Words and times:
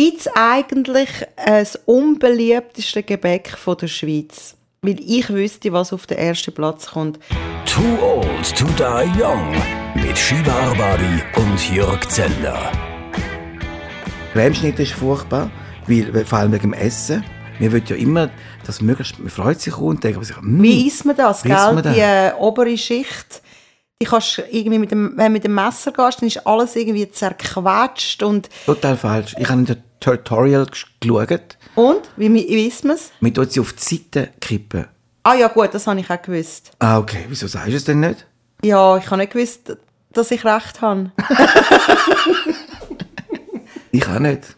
Gibt 0.00 0.20
es 0.20 0.28
eigentlich 0.34 1.10
das 1.36 1.78
unbeliebteste 1.84 3.02
Gebäck 3.02 3.50
von 3.50 3.76
der 3.76 3.88
Schweiz? 3.88 4.56
Weil 4.80 4.98
ich 4.98 5.28
wüsste, 5.28 5.74
was 5.74 5.92
auf 5.92 6.06
den 6.06 6.16
ersten 6.16 6.54
Platz 6.54 6.86
kommt. 6.86 7.18
Too 7.66 7.82
Old 8.02 8.56
to 8.56 8.64
Die 8.78 9.22
Young 9.22 9.54
mit 9.94 10.16
Shiva 10.16 10.52
Arbari 10.52 11.22
und 11.36 11.70
Jörg 11.70 12.08
Zeller. 12.08 12.72
Cremeschnitt 14.32 14.78
ist 14.78 14.92
furchtbar, 14.92 15.50
weil, 15.86 16.24
vor 16.24 16.38
allem 16.38 16.52
wegen 16.52 16.70
dem 16.70 16.72
Essen. 16.72 17.22
Man 17.58 17.70
will 17.70 17.82
ja 17.86 17.96
immer, 17.96 18.30
dass 18.64 18.80
möglichst, 18.80 19.18
man 19.18 19.28
freut 19.28 19.60
sich 19.60 19.76
und 19.76 20.02
denkt 20.02 20.24
sich, 20.24 20.40
mm, 20.40 20.62
Wie 20.62 20.86
isst 20.86 21.04
man 21.04 21.14
das, 21.14 21.44
Wie 21.44 21.48
gell? 21.48 21.58
isst 21.58 21.74
man 21.74 21.82
das? 21.82 21.94
Die 21.94 22.00
äh, 22.00 22.32
obere 22.38 22.78
Schicht, 22.78 23.42
die 24.00 24.06
kannst 24.06 24.42
irgendwie 24.50 24.78
mit 24.78 24.92
dem, 24.92 25.12
wenn 25.16 25.26
du 25.26 25.32
mit 25.32 25.44
dem 25.44 25.54
Messer 25.54 25.92
gehst, 25.92 26.22
dann 26.22 26.26
ist 26.26 26.46
alles 26.46 26.74
irgendwie 26.74 27.10
zerquetscht 27.10 28.22
und, 28.22 28.48
total 28.64 28.96
falsch. 28.96 29.36
Ich 29.38 29.46
habe 29.46 29.60
in 29.60 29.66
der 29.66 29.89
Tutorial 30.00 30.64
gesch- 30.64 30.86
geschaut, 31.00 31.56
und? 31.74 32.00
Wie, 32.16 32.32
wie 32.32 32.66
isst 32.66 32.84
man 32.84 32.96
es? 32.96 33.10
man 33.20 33.32
tut 33.34 33.52
sie 33.52 33.60
auf 33.60 33.72
die 33.74 33.82
Seite 33.96 34.30
kippen. 34.40 34.86
Ah 35.22 35.34
ja 35.34 35.48
gut, 35.48 35.72
das 35.74 35.86
habe 35.86 36.00
ich 36.00 36.10
auch 36.10 36.20
gewusst. 36.22 36.70
Ah, 36.78 36.98
okay, 36.98 37.26
wieso 37.28 37.46
sagst 37.46 37.68
du 37.68 37.76
es 37.76 37.84
denn 37.84 38.00
nicht? 38.00 38.26
Ja, 38.62 38.96
ich 38.96 39.06
habe 39.06 39.18
nicht 39.18 39.32
gewusst, 39.32 39.76
dass 40.12 40.30
ich 40.30 40.44
recht 40.44 40.80
habe. 40.80 41.12
Ich 43.92 44.06
auch 44.06 44.18
nicht. 44.20 44.56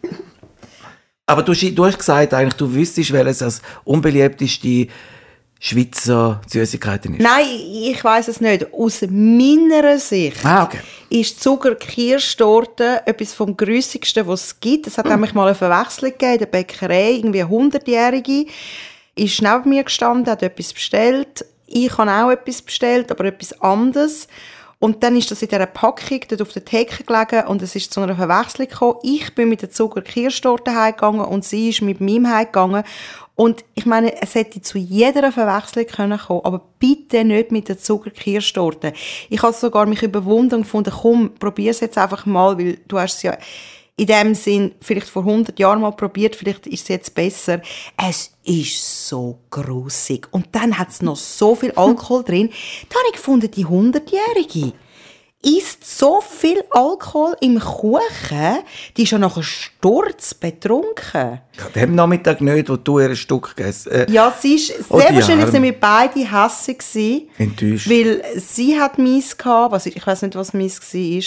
Aber 1.25 1.41
du, 1.41 1.53
du 1.53 1.85
hast 1.85 1.97
gesagt, 1.97 2.33
eigentlich, 2.33 2.53
du 2.53 2.71
wüsstest, 2.73 3.11
welches 3.13 3.39
das 3.39 3.61
unbeliebteste 3.83 4.87
Schweizer 5.65 6.41
Süßigkeiten 6.45 7.13
ist. 7.13 7.21
Nein, 7.23 7.45
ich 7.47 8.03
weiß 8.03 8.27
es 8.27 8.41
nicht. 8.41 8.73
Aus 8.73 9.01
meiner 9.09 9.97
Sicht 9.97 10.45
Ah, 10.45 10.65
okay. 10.65 10.79
ist 11.09 11.41
Zucker-Kirschtorte 11.41 13.01
etwas 13.05 13.33
vom 13.33 13.55
Grüssigsten, 13.55 14.27
was 14.27 14.43
es 14.43 14.59
gibt. 14.59 14.87
Es 14.87 14.97
hat 14.97 15.05
nämlich 15.05 15.33
mal 15.33 15.45
eine 15.47 15.55
Verwechslung 15.55 16.11
gegeben 16.11 16.33
in 16.33 16.39
der 16.39 16.45
Bäckerei. 16.47 17.11
Irgendwie 17.11 17.41
eine 17.43 17.49
100-Jährige 17.49 18.45
ist 19.15 19.41
neben 19.41 19.69
mir 19.69 19.85
gestanden, 19.85 20.29
hat 20.29 20.43
etwas 20.43 20.73
bestellt. 20.73 21.45
Ich 21.65 21.97
habe 21.97 22.11
auch 22.11 22.31
etwas 22.31 22.61
bestellt, 22.61 23.09
aber 23.09 23.23
etwas 23.23 23.61
anderes. 23.61 24.27
Und 24.79 25.01
dann 25.01 25.15
ist 25.15 25.31
das 25.31 25.41
in 25.41 25.47
dieser 25.47 25.65
Packung 25.65 26.19
dort 26.27 26.41
auf 26.41 26.51
der 26.51 26.65
Theke 26.65 27.05
gelegen 27.05 27.47
und 27.47 27.61
es 27.61 27.73
ist 27.73 27.93
zu 27.93 28.01
einer 28.01 28.17
Verwechslung 28.17 28.67
gekommen. 28.67 28.97
Ich 29.01 29.33
bin 29.33 29.47
mit 29.47 29.61
der 29.61 29.71
Zucker-Kirschtorte 29.71 30.75
heimgegangen 30.75 31.21
und 31.23 31.45
sie 31.45 31.69
ist 31.69 31.81
mit 31.81 32.01
meinem 32.01 32.29
heimgegangen. 32.29 32.83
Und 33.35 33.65
ich 33.73 33.85
meine, 33.85 34.21
es 34.21 34.35
hätte 34.35 34.61
zu 34.61 34.77
jeder 34.77 35.31
Verwechslung 35.31 35.87
können 35.87 36.19
kommen, 36.19 36.41
aber 36.43 36.61
bitte 36.77 37.23
nicht 37.23 37.51
mit 37.51 37.67
der 37.67 37.79
Zucker-Kirschtorte. 37.79 38.93
Ich 39.29 39.41
habe 39.41 39.53
sogar 39.53 39.87
mich 39.87 40.03
überwunden 40.03 40.55
und 40.55 40.61
gefunden, 40.61 40.93
komm, 41.01 41.33
probier 41.35 41.71
es 41.71 41.79
jetzt 41.79 41.97
einfach 41.97 42.25
mal, 42.27 42.57
weil 42.59 42.79
du 42.87 42.99
hast 42.99 43.15
es 43.15 43.23
ja 43.23 43.37
in 43.95 44.07
dem 44.07 44.35
Sinn 44.35 44.71
vielleicht 44.81 45.07
vor 45.07 45.23
100 45.23 45.57
Jahren 45.59 45.81
mal 45.81 45.91
probiert, 45.91 46.35
vielleicht 46.35 46.65
ist 46.67 46.83
es 46.83 46.87
jetzt 46.87 47.15
besser. 47.15 47.61
Es 47.95 48.31
ist 48.43 49.07
so 49.07 49.39
grusig. 49.49 50.27
Und 50.31 50.47
dann 50.51 50.77
hat 50.77 50.89
es 50.89 51.01
noch 51.01 51.15
so 51.15 51.55
viel 51.55 51.71
Alkohol 51.71 52.23
drin. 52.23 52.49
Da 52.89 52.95
habe 52.95 53.07
ich 53.09 53.13
gefunden, 53.13 53.51
die 53.51 53.65
100-Jährige 53.65 54.73
isst 55.43 55.85
so 55.99 56.21
viel 56.21 56.63
Alkohol 56.71 57.35
im 57.41 57.59
Kuchen, 57.59 58.57
die 58.95 59.03
ist 59.03 59.11
ja 59.11 59.17
nachher 59.17 59.43
sturz 59.43 60.33
betrunken. 60.33 61.41
Ja, 61.57 61.69
dem 61.75 61.95
Nachmittag 61.95 62.41
nicht, 62.41 62.69
wo 62.69 62.77
du 62.77 62.99
ihr 62.99 63.15
Stück 63.15 63.55
gegessen 63.55 63.91
äh, 63.91 64.11
Ja, 64.11 64.33
sie 64.37 64.55
ist, 64.55 64.73
Oh, 64.89 64.99
sehr 64.99 65.13
wahrscheinlich 65.13 65.49
sind 65.49 65.63
wir 65.63 65.79
beide 65.79 66.19
hässig 66.19 66.79
gewesen. 66.79 67.29
Enttäuscht. 67.37 67.89
Weil 67.89 68.23
sie 68.37 68.79
hat 68.79 68.97
mies 68.97 69.37
gehabt, 69.37 69.71
was 69.73 69.85
ich, 69.85 70.05
weiß 70.05 70.23
nicht, 70.23 70.35
was 70.35 70.53
mies 70.53 70.79
war. 70.81 71.23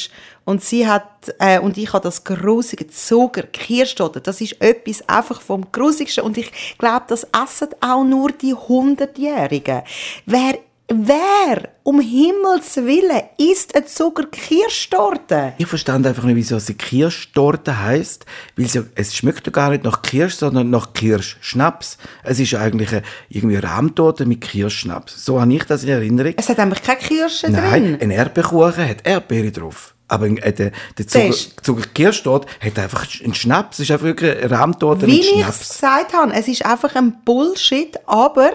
Und 0.47 0.63
sie 0.63 0.87
hat, 0.87 1.35
äh, 1.39 1.59
und 1.59 1.77
ich 1.77 1.93
habe 1.93 2.05
das 2.05 2.23
grusige 2.25 2.87
Zucker, 2.87 3.43
Kirschtorte. 3.43 4.21
Das 4.21 4.41
ist 4.41 4.61
etwas 4.61 5.09
einfach 5.09 5.41
vom 5.41 5.71
grusigsten. 5.73 6.25
Und 6.25 6.39
ich 6.39 6.53
glaube, 6.79 7.05
das 7.09 7.25
essen 7.25 7.69
auch 7.81 8.05
nur 8.05 8.31
die 8.31 8.55
100-Jährigen. 8.55 9.83
Wer, 10.25 10.59
wer, 10.89 11.69
um 11.83 12.01
Himmels 12.01 12.77
Willen, 12.77 13.23
isst 13.39 13.75
eine 13.75 13.87
Zucker-Kirschtorte? 13.87 15.55
Ich 15.59 15.67
verstand 15.67 16.07
einfach 16.07 16.25
nicht, 16.25 16.37
wieso 16.37 16.59
sie 16.59 16.75
Kirschtorte 16.75 17.81
heisst, 17.83 18.27
weil 18.57 18.67
sie, 18.67 18.85
es 18.95 19.15
schmeckt 19.15 19.47
ja 19.47 19.53
gar 19.53 19.71
nicht 19.71 19.85
nach 19.85 20.03
Kirsch, 20.03 20.35
sondern 20.35 20.71
nach 20.71 20.93
Kirschschnaps. 20.93 21.99
Es 22.23 22.39
ist 22.39 22.55
eigentlich 22.55 22.91
eine, 22.93 23.03
irgendwie 23.29 23.57
Rahmtorte 23.57 24.27
mit 24.27 24.41
Kirschschnaps. 24.41 25.25
So 25.25 25.41
habe 25.41 25.53
ich 25.53 25.65
das 25.65 25.83
in 25.83 25.91
Erinnerung. 25.91 26.35
Es 26.37 26.49
hat 26.49 26.59
nämlich 26.59 26.83
keine 26.83 27.01
Kirsche 27.01 27.51
Nein, 27.51 27.83
drin. 27.85 27.99
ein 28.01 28.11
Erdbeerkuchen 28.11 28.89
hat 28.89 29.07
Erdbeere 29.07 29.51
drauf. 29.51 29.95
Aber 30.09 30.27
äh, 30.27 30.53
der, 30.53 30.71
der 30.99 31.07
Zucker, 31.09 31.33
Siehst. 31.33 31.65
Zucker 31.65 31.89
Kirschtorte 31.93 32.47
hat 32.61 32.79
einfach 32.79 33.07
einen 33.25 33.35
Schnaps. 33.35 33.79
Es 33.79 33.87
ist 33.87 33.91
einfach 33.91 34.07
wirklich 34.07 34.37
eine 34.39 34.51
Rahmtorte 34.51 35.07
Wie 35.07 35.17
mit 35.17 35.21
ich 35.21 35.31
Schnaps. 35.31 35.69
gesagt 35.69 36.13
habe, 36.13 36.33
es 36.33 36.47
ist 36.47 36.65
einfach 36.65 36.95
ein 36.95 37.25
Bullshit, 37.25 37.99
aber 38.07 38.53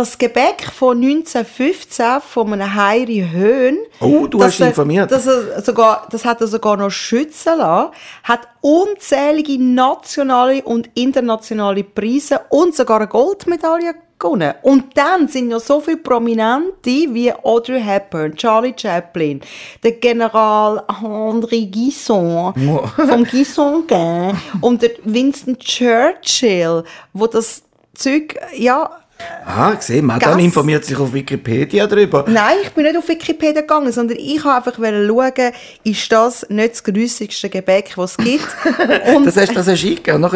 das 0.00 0.16
Gebäck 0.16 0.62
von 0.62 0.96
1915 0.96 2.22
von 2.22 2.52
einem 2.54 2.74
Heiri 2.74 3.28
Höhn, 3.30 3.78
Oh, 4.00 4.26
du 4.26 4.42
hast 4.42 4.58
informiert. 4.60 5.12
Das, 5.12 5.26
er 5.26 5.60
sogar, 5.60 6.08
das 6.10 6.24
hat 6.24 6.40
er 6.40 6.46
sogar 6.46 6.78
noch 6.78 6.90
schützen 6.90 7.58
lassen, 7.58 7.92
hat 8.22 8.48
unzählige 8.62 9.62
nationale 9.62 10.62
und 10.62 10.88
internationale 10.94 11.84
Preise 11.84 12.40
und 12.48 12.74
sogar 12.74 12.96
eine 12.96 13.08
Goldmedaille 13.08 13.94
gewonnen. 14.18 14.54
Und 14.62 14.96
dann 14.96 15.28
sind 15.28 15.48
noch 15.48 15.60
so 15.60 15.80
viele 15.80 15.98
Prominente 15.98 16.72
wie 16.86 17.30
Audrey 17.30 17.82
Hepburn, 17.82 18.34
Charlie 18.34 18.74
Chaplin, 18.74 19.42
der 19.82 19.92
General 19.92 20.82
Henri 20.98 21.66
Guisson 21.66 22.54
vom 22.96 23.24
Guisson 23.24 23.86
Gang 23.86 24.34
und 24.62 24.80
der 24.80 24.92
Winston 25.04 25.58
Churchill, 25.58 26.84
wo 27.12 27.26
das 27.26 27.64
Zeug, 27.92 28.34
ja, 28.56 28.99
Ah, 29.44 29.72
gesehen, 29.72 30.06
Madame 30.06 30.36
Gas. 30.36 30.44
informiert 30.44 30.84
sich 30.84 30.96
auf 30.96 31.12
Wikipedia 31.12 31.86
darüber. 31.86 32.24
Nein, 32.28 32.56
ich 32.62 32.70
bin 32.70 32.84
nicht 32.84 32.96
auf 32.96 33.08
Wikipedia 33.08 33.62
gegangen, 33.62 33.90
sondern 33.90 34.18
ich 34.18 34.42
habe 34.44 34.56
einfach 34.56 34.78
schauen, 34.78 35.52
ist 35.82 36.12
das 36.12 36.46
nicht 36.48 36.72
das 36.72 36.84
grüssigste 36.84 37.48
Gebäck, 37.48 37.92
was 37.96 38.12
es 38.12 38.24
gibt. 38.24 38.48
Und, 39.14 39.26
Das 39.26 39.36
hast, 39.36 39.56
das 39.56 39.66
hast 39.66 39.82
du 39.82 39.88
eingegeben. 39.88 40.22
Das 40.22 40.32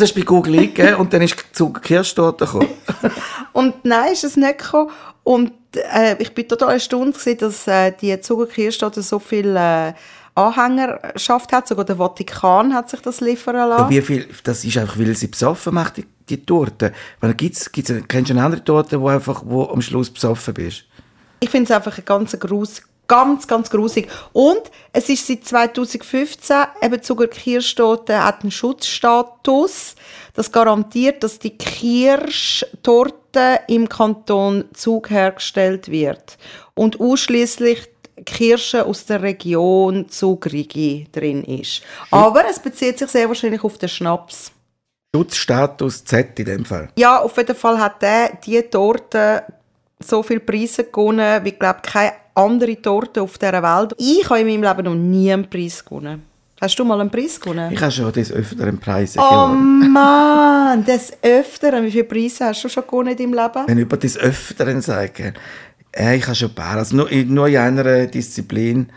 hast 0.00 0.14
du 0.14 0.20
bei 0.20 0.24
Google 0.24 0.54
eingegeben 0.58 0.94
und 0.96 1.12
dann 1.12 1.22
ist 1.22 1.36
Zucker 1.52 1.80
Kirschtorte 1.80 2.44
gekommen. 2.44 2.68
und 3.52 3.84
nein, 3.84 4.12
ist 4.12 4.24
es 4.24 4.36
nicht 4.36 4.58
gekommen. 4.58 4.90
Und 5.24 5.52
äh, 5.74 6.16
ich 6.18 6.32
bin 6.32 6.48
total 6.48 6.74
erstaunt 6.74 7.18
gewesen, 7.18 7.38
dass 7.38 7.66
äh, 7.66 7.92
die 8.00 8.18
Zuckerkirschtorte 8.20 9.02
so 9.02 9.18
viel 9.18 9.54
äh, 9.56 9.92
Anhängerschaft 10.38 11.52
hat. 11.52 11.68
Sogar 11.68 11.84
der 11.84 11.96
Vatikan 11.96 12.74
hat 12.74 12.90
sich 12.90 13.00
das 13.00 13.20
liefern 13.20 13.56
lassen. 13.56 13.90
Wie 13.90 14.00
viel, 14.00 14.28
das 14.44 14.64
ist 14.64 14.76
einfach, 14.76 14.98
weil 14.98 15.14
sie 15.14 15.28
besoffen 15.28 15.74
macht, 15.74 15.96
die, 15.96 16.06
die 16.28 16.44
Torte. 16.44 16.92
Weil 17.20 17.34
gibt's, 17.34 17.70
gibt's, 17.70 17.92
kennst 18.08 18.30
du 18.30 18.34
eine 18.34 18.44
andere 18.44 18.64
Torte, 18.64 19.00
wo 19.00 19.08
einfach, 19.08 19.42
wo 19.44 19.64
am 19.64 19.82
Schluss 19.82 20.10
besoffen 20.10 20.54
bist? 20.54 20.84
Ich 21.40 21.50
finde 21.50 21.64
es 21.64 21.70
einfach 21.70 21.96
ein 21.96 22.04
ganz 22.04 22.38
grus 22.38 22.82
ganz, 23.08 23.48
ganz 23.48 23.70
grusig. 23.70 24.08
Und 24.32 24.62
es 24.92 25.08
ist 25.08 25.26
seit 25.26 25.44
2015 25.44 26.56
eben 26.82 27.02
Zuckerkirschtorte 27.02 28.22
hat 28.22 28.42
einen 28.42 28.52
Schutzstatus. 28.52 29.96
Das 30.34 30.52
garantiert, 30.52 31.24
dass 31.24 31.40
die 31.40 31.56
Kirschtorte 31.56 33.60
im 33.66 33.88
Kanton 33.88 34.64
Zug 34.74 35.10
hergestellt 35.10 35.90
wird 35.90 36.38
und 36.74 37.00
ausschließlich 37.00 37.88
Kirsche 38.24 38.84
aus 38.84 39.04
der 39.06 39.22
Region 39.22 40.08
Zugrigi 40.08 41.06
drin 41.12 41.44
ist. 41.44 41.82
Aber 42.10 42.44
es 42.48 42.58
bezieht 42.58 42.98
sich 42.98 43.08
sehr 43.10 43.28
wahrscheinlich 43.28 43.62
auf 43.62 43.78
den 43.78 43.88
Schnaps. 43.88 44.52
Schutzstatus 45.14 46.04
Z 46.04 46.38
in 46.38 46.44
dem 46.44 46.64
Fall. 46.64 46.90
Ja, 46.96 47.20
auf 47.20 47.36
jeden 47.36 47.56
Fall 47.56 47.78
hat 47.78 48.02
der 48.02 48.36
die 48.44 48.60
Torte 48.62 49.42
so 50.00 50.22
viele 50.22 50.40
Preise 50.40 50.84
gewonnen, 50.84 51.44
wie 51.44 51.52
glaube 51.52 51.80
keine 51.82 52.12
andere 52.34 52.80
Torte 52.80 53.22
auf 53.22 53.38
dieser 53.38 53.62
Welt. 53.62 53.94
Ich 53.98 54.28
habe 54.28 54.40
in 54.40 54.60
meinem 54.60 54.62
Leben 54.62 54.84
noch 54.84 54.94
nie 54.94 55.32
einen 55.32 55.48
Preis 55.48 55.84
gewonnen. 55.84 56.22
Hast 56.60 56.76
du 56.78 56.84
mal 56.84 57.00
einen 57.00 57.10
Preis 57.10 57.40
gewonnen? 57.40 57.72
Ich 57.72 57.80
habe 57.80 57.92
schon 57.92 58.12
des 58.12 58.32
Öfteren 58.32 58.78
Preise 58.78 59.18
Oh 59.20 59.46
gewonnen. 59.46 59.92
Mann, 59.92 60.84
des 60.84 61.12
Öfteren. 61.22 61.84
Wie 61.84 61.90
viele 61.90 62.04
Preise 62.04 62.46
hast 62.46 62.64
du 62.64 62.68
schon 62.68 62.84
gewonnen 62.84 63.16
in 63.16 63.16
deinem 63.16 63.34
Leben? 63.34 63.66
Wenn 63.66 63.78
über 63.78 63.96
des 63.96 64.18
Öfteren 64.18 64.80
sagen, 64.80 65.34
äh, 65.98 66.16
ich 66.16 66.24
habe 66.26 66.34
schon 66.34 66.48
ein 66.50 66.54
paar. 66.54 66.76
Also 66.76 66.96
nur, 66.96 67.10
in- 67.10 67.32
nur 67.34 67.48
in 67.48 67.56
einer 67.58 68.06
Disziplin, 68.06 68.90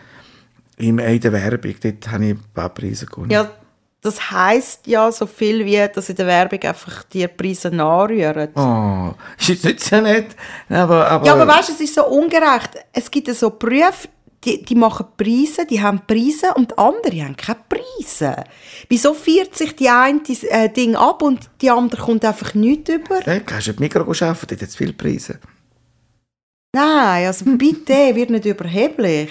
in, 0.77 0.97
der 0.97 1.31
Werbung, 1.33 1.75
dort 1.81 2.11
habe 2.11 2.25
ich 2.25 2.31
ein 2.31 2.43
paar 2.53 2.69
Preise 2.69 3.05
gewonnen. 3.05 3.31
Ja, 3.31 3.49
das 4.01 4.31
heisst 4.31 4.87
ja 4.87 5.11
so 5.11 5.27
viel 5.27 5.63
wie, 5.65 5.87
dass 5.93 6.09
in 6.09 6.15
der 6.15 6.25
Werbung 6.25 6.59
einfach 6.63 7.03
die 7.03 7.27
Preise 7.27 7.69
nachrühren. 7.69 8.49
Oh, 8.55 9.13
ist 9.37 9.49
jetzt 9.49 9.65
nicht 9.65 9.79
so 9.83 10.01
nett, 10.01 10.35
aber... 10.69 11.07
aber 11.07 11.25
Ja, 11.25 11.33
aber 11.33 11.47
weißt 11.47 11.69
du, 11.69 11.73
es 11.73 11.81
ist 11.81 11.93
so 11.95 12.07
ungerecht. 12.07 12.71
Es 12.93 13.11
gibt 13.11 13.27
ja 13.27 13.35
so 13.35 13.51
Berufe, 13.51 14.07
die, 14.43 14.63
die 14.63 14.73
machen 14.73 15.05
Preise, 15.15 15.67
die 15.69 15.79
haben 15.79 16.01
Preise 16.07 16.51
und 16.55 16.79
andere 16.79 17.21
haben 17.23 17.35
keine 17.37 17.59
Preise. 17.69 18.43
Wieso 18.89 19.13
feiert 19.13 19.55
sich 19.55 19.75
die 19.75 19.87
eine 19.87 20.21
das 20.27 20.41
äh, 20.45 20.67
Ding 20.69 20.95
ab 20.95 21.21
und 21.21 21.47
die 21.61 21.69
andere 21.69 22.01
kommt 22.01 22.25
einfach 22.25 22.55
nichts 22.55 22.89
über? 22.89 23.19
Hey, 23.23 23.41
kannst 23.45 23.67
du 23.67 23.71
im 23.73 23.77
Mikro 23.79 23.99
arbeiten, 24.01 24.47
dort 24.49 24.61
hat 24.63 24.69
es 24.69 24.75
viele 24.75 24.93
Preise. 24.93 25.39
Nein, 26.73 27.27
also 27.27 27.43
bitte, 27.57 28.15
wird 28.15 28.29
nicht 28.29 28.45
überheblich. 28.45 29.29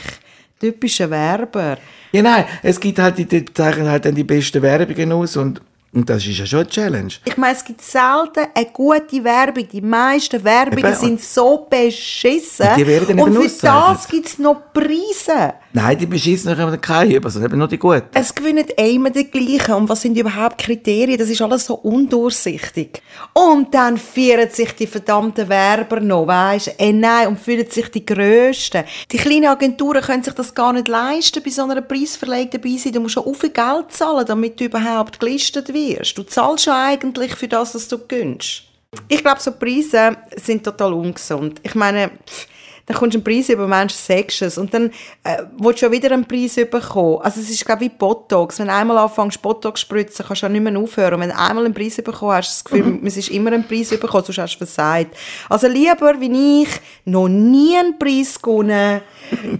Typischer 0.60 1.08
Werber. 1.08 1.78
Ja, 2.12 2.20
nein, 2.20 2.44
es 2.62 2.78
gibt 2.78 2.98
halt, 2.98 3.16
die, 3.16 3.24
die 3.24 3.46
zeichnen 3.46 3.88
halt 3.88 4.04
dann 4.04 4.14
die 4.14 4.24
besten 4.24 4.60
Werbungen 4.60 5.10
aus 5.12 5.38
und, 5.38 5.62
und 5.90 6.10
das 6.10 6.26
ist 6.26 6.38
ja 6.38 6.44
schon 6.44 6.60
eine 6.60 6.68
Challenge. 6.68 7.12
Ich 7.24 7.36
meine, 7.38 7.56
es 7.56 7.64
gibt 7.64 7.80
selten 7.80 8.46
eine 8.54 8.66
gute 8.66 9.24
Werbung. 9.24 9.66
Die 9.66 9.80
meisten 9.80 10.44
Werbungen 10.44 10.84
Eben, 10.84 10.94
sind 10.94 11.22
so 11.22 11.66
beschissen. 11.70 12.68
Und 12.68 12.76
die 12.76 12.86
werden 12.86 13.18
Und 13.18 13.34
für 13.34 13.66
das 13.66 14.06
gibt 14.06 14.26
es 14.26 14.38
noch 14.38 14.72
Preise. 14.74 15.54
Nein, 15.72 15.96
die 15.98 16.06
beschissenen 16.06 16.58
kommen 16.58 16.80
keine 16.80 17.14
über, 17.14 17.30
sondern 17.30 17.52
eben 17.52 17.58
nur 17.58 17.68
die 17.68 17.78
guten. 17.78 18.02
Es 18.12 18.34
gewinnen 18.34 18.66
immer 18.76 19.10
die 19.10 19.30
gleichen. 19.30 19.74
Und 19.74 19.88
was 19.88 20.02
sind 20.02 20.16
überhaupt 20.16 20.58
Kriterien? 20.58 21.16
Das 21.16 21.28
ist 21.28 21.40
alles 21.40 21.66
so 21.66 21.74
undurchsichtig. 21.74 23.00
Und 23.34 23.72
dann 23.72 23.96
feiern 23.96 24.50
sich 24.50 24.72
die 24.72 24.88
verdammten 24.88 25.48
Werber 25.48 26.00
noch, 26.00 26.26
weisst 26.26 26.74
Ey, 26.76 26.92
nein, 26.92 27.28
und 27.28 27.38
fühlen 27.38 27.70
sich 27.70 27.88
die 27.88 28.04
Grössten. 28.04 28.82
Die 29.12 29.16
kleinen 29.16 29.46
Agenturen 29.46 30.02
können 30.02 30.24
sich 30.24 30.34
das 30.34 30.52
gar 30.52 30.72
nicht 30.72 30.88
leisten, 30.88 31.40
bei 31.40 31.50
so 31.50 31.62
einer 31.62 31.82
Preisverlegung 31.82 32.50
dabei 32.50 32.76
sein. 32.76 32.92
Du 32.92 33.00
musst 33.00 33.14
schon 33.14 33.34
viel 33.34 33.50
Geld 33.50 33.92
zahlen, 33.92 34.26
damit 34.26 34.58
du 34.58 34.64
überhaupt 34.64 35.20
gelistet 35.20 35.72
wirst. 35.72 36.18
Du 36.18 36.24
zahlst 36.24 36.64
schon 36.64 36.74
eigentlich 36.74 37.36
für 37.36 37.46
das, 37.46 37.76
was 37.76 37.86
du 37.86 37.98
gönnst. 37.98 38.64
Ich 39.06 39.22
glaube, 39.22 39.40
so 39.40 39.52
Preise 39.52 40.16
sind 40.36 40.64
total 40.64 40.94
ungesund. 40.94 41.60
Ich 41.62 41.76
meine, 41.76 42.10
pff, 42.28 42.48
dann 42.90 42.98
kommst 42.98 43.14
du 43.14 43.18
einen 43.18 43.24
Preis 43.24 43.48
über 43.48 43.66
Menschen 43.68 43.96
sagst 43.96 44.42
es 44.42 44.58
und 44.58 44.74
dann 44.74 44.90
äh, 45.24 45.42
willst 45.58 45.82
du 45.82 45.86
ja 45.86 45.92
wieder 45.92 46.10
einen 46.12 46.26
Preis 46.26 46.56
bekommen. 46.56 47.18
Also 47.22 47.40
es 47.40 47.48
ist 47.50 47.64
glaube 47.64 47.84
ich 47.84 47.90
wie 47.92 47.94
Botox. 47.96 48.58
Wenn 48.58 48.66
du 48.66 48.74
einmal 48.74 48.98
anfängst 48.98 49.40
Botox 49.40 49.80
zu 49.80 49.86
spritzen, 49.86 50.24
kannst 50.26 50.42
du 50.42 50.46
ja 50.46 50.50
nicht 50.52 50.62
mehr 50.62 50.76
aufhören. 50.78 51.14
Und 51.14 51.20
wenn 51.20 51.28
du 51.30 51.38
einmal 51.38 51.64
einen 51.64 51.74
Preis 51.74 51.96
bekommen 51.96 52.32
hast, 52.32 52.48
hast 52.48 52.70
du 52.72 52.78
das 52.78 52.82
Gefühl, 52.84 53.00
es 53.06 53.16
ist 53.16 53.30
immer 53.30 53.52
ein 53.52 53.66
Preis 53.66 53.90
bekommen, 53.90 54.24
sonst 54.24 54.38
hast 54.38 54.54
du 54.54 54.58
versagt. 54.58 55.16
Also 55.48 55.68
lieber 55.68 56.20
wie 56.20 56.62
ich 56.62 56.68
noch 57.04 57.28
nie 57.28 57.76
einen 57.76 57.98
Preis 57.98 58.40
gewonnen. 58.40 59.00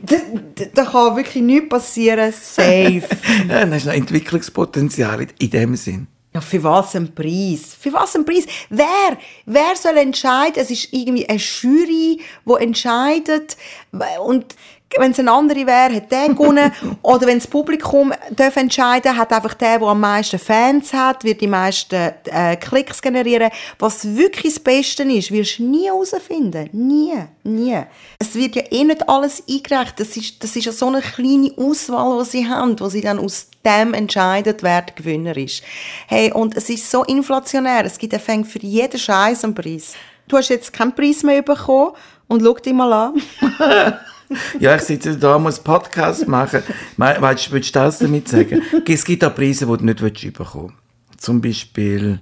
da, 0.02 0.16
da, 0.56 0.64
da 0.74 0.84
kann 0.84 1.16
wirklich 1.16 1.42
nichts 1.42 1.68
passieren. 1.68 2.32
Safe. 2.32 3.02
Ja, 3.48 3.60
dann 3.60 3.72
hast 3.74 3.84
du 3.84 3.88
noch 3.88 3.96
Entwicklungspotenzial 3.96 5.22
in- 5.22 5.28
in 5.38 5.50
dem 5.50 5.76
Sinn. 5.76 6.06
Ja, 6.32 6.40
für 6.40 6.62
was 6.62 6.94
ein 6.94 7.12
Preis? 7.12 7.74
Für 7.78 7.92
was 7.92 8.14
ein 8.14 8.24
Preis? 8.24 8.46
Wer? 8.68 9.18
Wer 9.46 9.74
soll 9.74 9.96
entscheiden? 9.96 10.62
Es 10.62 10.70
ist 10.70 10.92
irgendwie 10.92 11.28
eine 11.28 11.38
Jury, 11.38 12.20
die 12.46 12.62
entscheidet. 12.62 13.56
Und 14.22 14.54
wenn 14.98 15.12
es 15.12 15.20
ein 15.20 15.28
andere 15.28 15.66
wäre, 15.66 15.94
hat 15.94 16.10
der 16.10 16.28
gewonnen. 16.28 16.72
Oder 17.02 17.26
wenn 17.26 17.38
das 17.38 17.46
Publikum 17.46 18.12
darf 18.30 18.56
entscheiden 18.56 19.16
hat 19.16 19.32
einfach 19.32 19.54
der, 19.54 19.78
der 19.78 19.88
am 19.88 20.00
meisten 20.00 20.38
Fans 20.38 20.92
hat, 20.92 21.22
wird 21.22 21.40
die 21.40 21.46
meisten 21.46 22.12
äh, 22.24 22.56
Klicks 22.56 23.00
generieren. 23.00 23.50
Was 23.78 24.16
wirklich 24.16 24.54
das 24.54 24.62
Beste 24.62 25.02
ist, 25.04 25.30
wirst 25.30 25.58
du 25.58 25.64
nie 25.64 25.86
herausfinden. 25.86 26.68
Nie. 26.72 27.14
Nie. 27.42 27.82
Es 28.18 28.34
wird 28.34 28.56
ja 28.56 28.62
eh 28.70 28.84
nicht 28.84 29.08
alles 29.08 29.42
eingereicht. 29.48 29.98
Das 29.98 30.16
ist, 30.16 30.42
das 30.42 30.56
ist 30.56 30.66
ja 30.66 30.72
so 30.72 30.88
eine 30.88 31.00
kleine 31.00 31.52
Auswahl, 31.56 32.22
die 32.22 32.30
sie 32.30 32.48
haben, 32.48 32.78
wo 32.78 32.88
sie 32.88 33.00
dann 33.00 33.18
aus 33.18 33.48
dem 33.64 33.94
entscheiden, 33.94 34.56
wer 34.60 34.82
der 34.82 34.94
Gewinner 34.94 35.36
ist. 35.36 35.62
Hey, 36.06 36.32
und 36.32 36.56
es 36.56 36.68
ist 36.68 36.90
so 36.90 37.04
inflationär. 37.04 37.84
Es 37.84 37.98
gibt 37.98 38.14
fängt 38.20 38.48
für 38.48 38.58
jeden 38.58 38.98
Scheiß 38.98 39.44
einen 39.44 39.54
Preis. 39.54 39.94
Du 40.28 40.36
hast 40.36 40.50
jetzt 40.50 40.72
keinen 40.72 40.94
Preis 40.94 41.22
mehr 41.22 41.42
bekommen 41.42 41.92
und 42.28 42.42
schau 42.42 42.54
dich 42.54 42.72
mal 42.72 42.92
an. 42.92 43.22
Ja, 44.58 44.76
ich 44.76 44.82
sitze 44.82 45.16
da, 45.16 45.38
muss 45.38 45.58
Podcast 45.58 46.28
machen. 46.28 46.62
Weißt 46.96 47.48
du, 47.48 47.52
willst 47.52 47.74
du 47.74 47.78
das 47.78 47.98
damit 47.98 48.28
sagen? 48.28 48.62
Es 48.86 49.04
gibt 49.04 49.24
auch 49.24 49.34
Preise, 49.34 49.66
die 49.66 49.76
du 49.76 49.84
nicht 49.84 50.00
willst 50.00 50.32
bekommen 50.32 50.74
Zum 51.16 51.40
Beispiel 51.40 52.20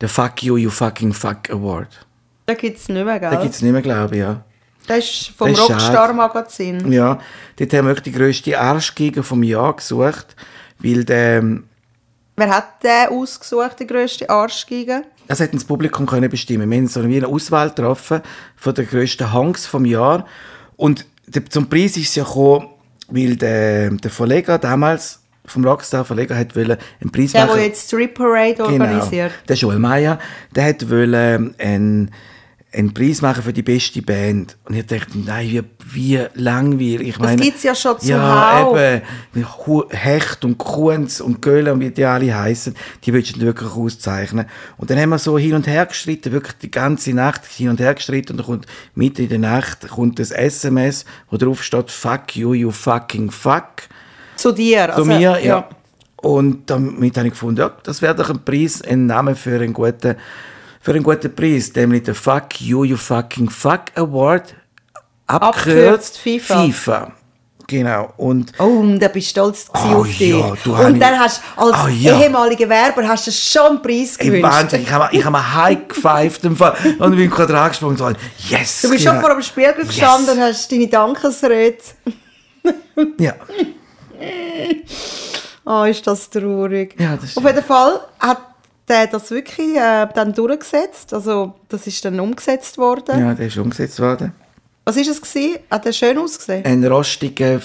der 0.00 0.08
Fuck 0.08 0.42
You, 0.42 0.56
You 0.56 0.70
Fucking 0.70 1.12
Fuck 1.12 1.50
Award. 1.50 2.06
Da 2.46 2.54
gibt 2.54 2.78
es 2.78 2.88
nicht 2.88 3.04
mehr, 3.04 3.20
gell? 3.20 3.30
Den 3.30 3.42
gibt 3.42 3.54
es 3.54 3.62
nicht 3.62 3.72
mehr, 3.72 3.82
glaube 3.82 4.14
ich, 4.14 4.20
ja. 4.20 4.44
das 4.86 4.98
ist 4.98 5.32
vom. 5.36 5.54
Rockstar-Magazin. 5.54 6.90
Ja, 6.90 7.18
dort 7.56 7.72
haben 7.72 7.86
wir 7.88 7.94
die 7.94 8.12
grösste 8.12 8.58
Arschgiga 8.58 9.22
vom 9.22 9.42
Jahr 9.42 9.76
gesucht, 9.76 10.34
weil 10.78 11.04
der, 11.04 11.44
Wer 12.36 12.48
hat 12.48 12.82
den 12.82 13.08
ausgesucht, 13.08 13.78
die 13.80 13.86
grösste 13.86 14.28
Arschgeige? 14.30 15.04
das 15.30 15.38
hätte 15.38 15.56
das 15.56 15.64
Publikum 15.64 16.06
können 16.06 16.28
bestimmen. 16.28 16.68
Wir 16.68 16.78
haben 16.78 16.88
so 16.88 17.00
eine 17.00 17.28
Auswahl 17.28 17.68
getroffen 17.68 18.20
von 18.56 18.74
den 18.74 18.88
grössten 18.88 19.32
Honks 19.32 19.64
vom 19.64 19.84
Jahr. 19.84 20.26
Und 20.80 21.04
der, 21.26 21.44
zum 21.44 21.68
Preis 21.68 21.98
ist 21.98 22.08
es 22.08 22.14
ja 22.14 22.24
gekommen, 22.24 22.68
weil 23.08 23.36
der, 23.36 23.90
der 23.90 24.10
Verleger 24.10 24.56
damals 24.56 25.20
vom 25.44 25.62
Rockstar 25.64 26.06
Verleger 26.06 26.34
hat 26.34 26.56
wollen 26.56 26.78
einen 27.00 27.12
Preis 27.12 27.32
Der, 27.32 27.44
machen. 27.44 27.56
der 27.56 27.66
jetzt 27.66 27.86
Street 27.86 28.14
Parade 28.14 28.64
organisiert. 28.64 29.30
Genau. 29.32 29.46
Der 29.46 29.56
Joel 29.56 29.78
Meyer, 29.78 30.18
der 30.54 30.64
hat 30.64 30.88
wollen 30.88 31.54
einen, 31.58 32.10
einen 32.72 32.94
Preis 32.94 33.20
machen 33.20 33.42
für 33.42 33.52
die 33.52 33.62
beste 33.62 34.00
Band. 34.00 34.56
Und 34.64 34.76
ich 34.76 34.86
dachte, 34.86 35.18
nein, 35.18 35.48
wie, 35.48 35.62
wie 35.92 36.26
langweilig. 36.34 37.08
Ich 37.08 37.16
Das 37.16 37.26
meine, 37.26 37.42
gibt's 37.42 37.64
ja 37.64 37.74
schon 37.74 37.96
Ja, 38.02 38.60
zuhauf. 38.60 38.78
eben. 38.78 39.90
Hecht 39.90 40.44
und 40.44 40.56
Kunz 40.58 41.20
und 41.20 41.42
Göhle 41.42 41.72
und 41.72 41.80
wie 41.80 41.90
die 41.90 42.04
alle 42.04 42.32
heißen, 42.32 42.76
die 43.04 43.12
willst 43.12 43.34
du 43.36 43.40
wirklich 43.40 43.70
auszeichnen. 43.70 44.46
Und 44.76 44.88
dann 44.90 44.98
haben 44.98 45.10
wir 45.10 45.18
so 45.18 45.36
hin 45.36 45.54
und 45.54 45.66
her 45.66 45.86
gestritten, 45.86 46.32
wirklich 46.32 46.56
die 46.58 46.70
ganze 46.70 47.12
Nacht 47.12 47.44
hin 47.46 47.70
und 47.70 47.80
her 47.80 47.94
gestritten. 47.94 48.32
Und 48.32 48.38
dann 48.38 48.46
kommt 48.46 48.66
mitten 48.94 49.22
in 49.22 49.28
der 49.28 49.38
Nacht 49.40 49.88
kommt 49.88 50.20
das 50.20 50.30
SMS, 50.30 51.04
wo 51.28 51.36
drauf 51.36 51.64
steht, 51.64 51.90
fuck 51.90 52.36
you, 52.36 52.54
you 52.54 52.70
fucking 52.70 53.30
fuck. 53.32 53.64
Zu 54.36 54.52
dir. 54.52 54.86
Zu 54.86 54.92
also, 54.92 55.04
mir, 55.06 55.40
ja. 55.44 55.68
Und 56.16 56.68
damit 56.70 57.16
habe 57.16 57.28
ich 57.28 57.32
gefunden, 57.32 57.60
ja, 57.60 57.72
das 57.82 58.00
wäre 58.00 58.14
doch 58.14 58.30
ein 58.30 58.44
Preis, 58.44 58.82
ein 58.82 59.06
Name 59.06 59.34
für 59.34 59.56
einen 59.56 59.72
guten, 59.72 60.16
für 60.80 60.92
einen 60.92 61.02
guten 61.02 61.34
Preis, 61.34 61.72
nämlich 61.74 62.02
der 62.04 62.14
Fuck 62.14 62.60
You, 62.60 62.84
You 62.84 62.96
Fucking 62.96 63.48
Fuck 63.50 63.82
Award, 63.96 64.54
Abgekürzt 65.26 66.16
abgekürzt 66.16 66.18
FIFA. 66.18 66.64
FIFA. 66.64 67.12
Genau. 67.66 68.12
Und 68.16 68.52
Oh, 68.58 68.64
und 68.64 68.98
da 68.98 69.06
bist 69.06 69.28
du 69.28 69.30
stolz 69.30 69.66
Oh 69.72 69.98
auf 69.98 70.06
dich. 70.08 70.30
ja, 70.30 70.54
du, 70.64 70.74
und 70.74 70.98
dann 70.98 71.20
hast 71.20 71.40
du 71.56 71.62
als 71.62 71.76
Oh 71.84 71.88
ja. 71.88 72.20
ehemaliger 72.20 72.68
Werber 72.68 73.06
hast 73.06 73.28
du 73.28 73.30
schon 73.30 73.62
einen 73.66 73.82
Preis 73.82 74.16
Ey, 74.16 74.26
gewünscht. 74.26 74.42
Wahnsinn, 74.52 74.82
ich 74.82 74.90
habe 74.90 75.08
ich 75.16 75.24
hab 75.24 75.30
mir 75.32 75.54
high 75.54 75.78
gepfeift 75.86 76.44
im 76.44 76.56
Fall 76.56 76.74
und 76.98 77.14
bin 77.14 77.30
gerade 77.30 77.56
angesprungen 77.56 77.92
und 77.92 77.98
so, 77.98 78.10
yes! 78.48 78.82
Du 78.82 78.90
bist 78.90 79.04
genau. 79.04 79.12
schon 79.12 79.20
vor 79.20 79.30
dem 79.30 79.42
Spiegel 79.42 79.86
gestanden 79.86 80.36
und 80.36 80.42
hast 80.42 80.72
deine 80.72 80.88
Dankesrede. 80.88 81.76
Ja, 83.18 83.34
Oh, 85.64 85.84
ist 85.84 86.04
das 86.06 86.28
traurig. 86.28 86.96
Ja, 86.98 87.16
das 87.16 87.36
Auf 87.36 87.44
jeden 87.44 87.62
Fall 87.62 88.00
hat 88.18 88.38
der 88.90 89.06
das 89.06 89.30
wirklich 89.30 89.76
äh, 89.76 90.06
dann 90.12 90.34
durchgesetzt. 90.34 91.14
Also, 91.14 91.54
das 91.68 91.86
ist 91.86 92.04
dann 92.04 92.18
umgesetzt 92.20 92.76
worden. 92.76 93.18
ja, 93.18 93.34
der 93.34 93.46
ist 93.46 93.56
umgesetzt 93.56 94.00
worden. 94.00 94.32
Was 94.84 94.96
ist 94.96 95.08
es 95.08 95.20
gewesen? 95.22 95.58
Hat 95.70 95.84
der 95.84 95.92
schön 95.92 96.18
ausgesehen? 96.18 96.64
Ein 96.64 96.84
rostiger 96.84 97.60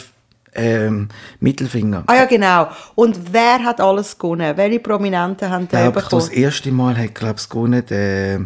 ähm, 0.53 1.09
Mittelfinger. 1.39 2.03
Ah 2.05 2.15
ja, 2.15 2.25
genau. 2.25 2.67
Und 2.93 3.33
wer 3.33 3.63
hat 3.63 3.81
alles 3.81 4.17
gewonnen? 4.17 4.55
Welche 4.55 4.79
Prominenten 4.79 5.49
haben 5.49 5.67
den 5.67 5.79
glaube, 5.79 6.01
das 6.01 6.09
bekommen? 6.09 6.31
erste 6.31 6.71
Mal 6.71 6.97
hat, 6.97 7.15
glaube 7.15 7.39
ich, 7.39 7.49
gewonnen 7.49 7.83
der, 7.87 8.45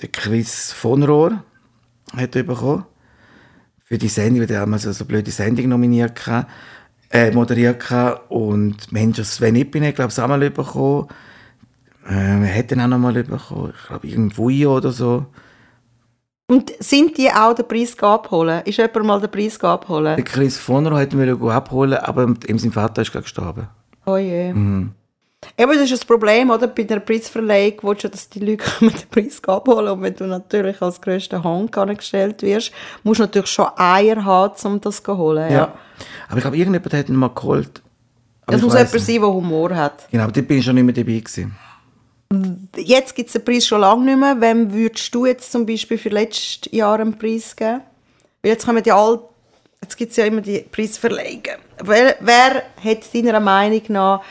der 0.00 0.08
Chris 0.12 0.72
von 0.72 1.02
Rohr 1.02 1.42
hat 2.16 2.36
er 2.36 2.42
bekommen. 2.42 2.84
Für 3.84 3.98
die 3.98 4.08
Sendung, 4.08 4.40
weil 4.40 4.46
der 4.46 4.60
damals 4.60 4.82
so 4.82 4.90
eine 4.90 5.04
blöde 5.04 5.30
Sendung 5.30 5.68
nominiert 5.68 6.26
hatte, 6.26 6.48
äh, 7.10 7.30
moderiert 7.30 7.90
hatte. 7.90 8.20
Und 8.28 8.92
Mensch, 8.92 9.22
Sven 9.22 9.56
Ippin 9.56 9.84
hat, 9.84 9.96
glaube 9.96 10.12
ich, 10.12 10.20
auch 10.20 10.28
mal 10.28 10.50
bekommen. 10.50 11.08
Äh, 12.06 12.40
wer 12.40 12.54
hat 12.54 12.70
den 12.70 12.80
auch 12.80 12.86
noch 12.86 12.98
mal 12.98 13.12
bekommen? 13.12 13.72
Ich 13.74 13.86
glaube, 13.88 14.06
irgendwo 14.06 14.50
oder 14.70 14.92
so. 14.92 15.26
Und 16.46 16.72
sind 16.78 17.16
die 17.16 17.30
auch 17.30 17.54
den 17.54 17.66
Preis 17.66 17.98
abholen? 18.00 18.62
Ist 18.66 18.76
jemand 18.76 19.06
mal 19.06 19.20
den 19.20 19.30
Preis 19.30 19.58
abholen? 19.60 20.16
Der 20.16 20.24
Chris 20.24 20.58
von 20.58 20.86
Rohr 20.86 21.00
hat 21.00 21.14
ihn 21.14 21.18
wollen 21.18 21.50
abholen, 21.50 21.98
aber 21.98 22.34
ihm 22.46 22.58
sein 22.58 22.72
Vater 22.72 23.02
ist 23.02 23.12
gerade 23.12 23.22
gestorben. 23.22 23.68
Oh 24.04 24.18
je. 24.18 24.52
Mhm. 24.52 24.92
Eben, 25.56 25.72
das 25.72 25.82
ist 25.82 25.92
das 25.92 26.04
Problem, 26.04 26.50
oder? 26.50 26.66
Bei 26.66 26.82
der 26.82 27.00
Preisverleihung 27.00 27.74
willst 27.82 28.04
du, 28.04 28.08
dass 28.08 28.28
die 28.28 28.40
Leute 28.40 28.64
den 28.80 28.92
Preis 29.10 29.40
abholen. 29.46 29.88
Und 29.88 30.02
wenn 30.02 30.14
du 30.14 30.26
natürlich 30.26 30.80
als 30.82 31.00
grösster 31.00 31.42
Honk 31.42 31.76
angestellt 31.78 32.42
wirst, 32.42 32.72
musst 33.02 33.20
du 33.20 33.24
natürlich 33.24 33.50
schon 33.50 33.68
Eier 33.76 34.24
haben, 34.24 34.54
um 34.64 34.80
das 34.80 35.02
zu 35.02 35.16
holen. 35.16 35.50
Ja. 35.50 35.56
Ja. 35.56 35.74
Aber 36.28 36.36
ich 36.36 36.42
glaube, 36.42 36.56
irgendjemand 36.56 36.92
hat 36.92 37.08
ihn 37.08 37.16
mal 37.16 37.28
geholt. 37.28 37.82
Aber 38.46 38.52
Das 38.52 38.62
muss 38.62 38.74
jemand 38.74 38.90
sein, 38.90 39.20
der 39.20 39.32
Humor 39.32 39.74
hat. 39.74 40.08
Genau, 40.10 40.24
aber 40.24 40.32
dort 40.32 40.46
bin 40.46 40.58
ich 40.58 40.64
schon 40.64 40.74
nicht 40.74 40.84
mehr 40.84 40.94
dabei 40.94 41.18
gewesen. 41.18 41.56
Jetzt 42.76 43.14
gibt 43.14 43.28
es 43.28 43.32
den 43.34 43.44
Preis 43.44 43.66
schon 43.66 43.80
lange 43.80 44.04
nicht 44.04 44.18
mehr. 44.18 44.40
Wem 44.40 44.72
würdest 44.72 45.14
du 45.14 45.26
jetzt 45.26 45.50
zum 45.50 45.66
Beispiel 45.66 45.98
für 45.98 46.08
letztes 46.10 46.72
Jahr 46.72 46.98
einen 46.98 47.18
Preis 47.18 47.54
geben? 47.54 47.80
Weil 48.42 48.52
jetzt 48.52 48.66
kommen 48.66 48.82
ja 48.84 48.96
all, 48.96 49.20
jetzt 49.82 49.96
gibt 49.96 50.10
es 50.10 50.16
ja 50.16 50.26
immer 50.26 50.40
die 50.40 50.60
Preisverleihungen. 50.60 51.56
Wer, 51.82 52.16
wer 52.20 52.62
hat 52.82 53.14
deiner 53.14 53.40
Meinung 53.40 53.82
nach 53.88 54.22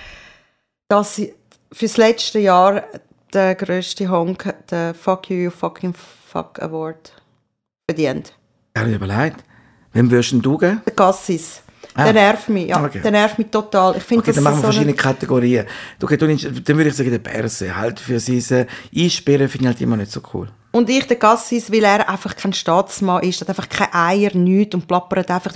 dass 0.93 1.15
für 1.15 1.86
das 1.86 1.98
letzte 1.98 2.38
Jahr 2.38 2.83
der 3.33 3.55
grösste 3.55 4.07
Honk 4.10 4.53
den 4.69 4.93
Fuck 4.93 5.31
You, 5.31 5.38
you 5.38 5.50
fucking 5.50 5.95
fuck 5.95 6.62
Award 6.62 7.13
verdient? 7.89 8.33
Ich 8.75 8.79
habe 8.79 8.91
mir 8.91 8.98
überlegt, 8.98 9.43
wem 9.93 10.12
würdest 10.12 10.33
du 10.33 10.57
geben? 10.57 10.81
Der 10.86 10.93
Cassis. 10.93 11.62
Ah. 11.95 12.05
Der 12.05 12.13
nervt 12.13 12.50
mich, 12.50 12.67
ja. 12.69 12.83
Okay. 12.83 13.01
Der 13.01 13.12
nervt 13.12 13.38
mich 13.38 13.47
total. 13.50 13.97
Ich 13.97 14.03
finde, 14.03 14.23
Okay, 14.23 14.33
dann 14.33 14.43
machen 14.43 14.55
wir 14.55 14.62
so 14.62 14.63
verschiedene 14.63 14.93
Kategorien. 14.95 15.65
Okay, 16.01 16.17
dann 16.17 16.29
würde 16.77 16.89
ich 16.89 16.95
sagen, 16.95 17.12
der 17.12 17.19
Perse. 17.19 17.75
Halt 17.75 18.00
für 18.00 18.19
sein 18.19 18.67
Einspielen 18.95 19.47
finde 19.47 19.65
ich 19.65 19.67
halt 19.73 19.81
immer 19.81 19.97
nicht 19.97 20.12
so 20.12 20.21
cool. 20.33 20.50
Und 20.71 20.89
ich 20.89 21.05
der 21.05 21.17
Gassis, 21.17 21.71
weil 21.71 21.83
er 21.83 22.09
einfach 22.09 22.35
kein 22.35 22.51
Staatsmann 22.51 23.21
ist, 23.21 23.41
hat 23.41 23.50
einfach 23.50 23.69
keine 23.69 23.93
Eier, 23.93 24.35
nichts 24.35 24.73
und 24.73 24.88
plappert 24.88 25.29
einfach 25.29 25.53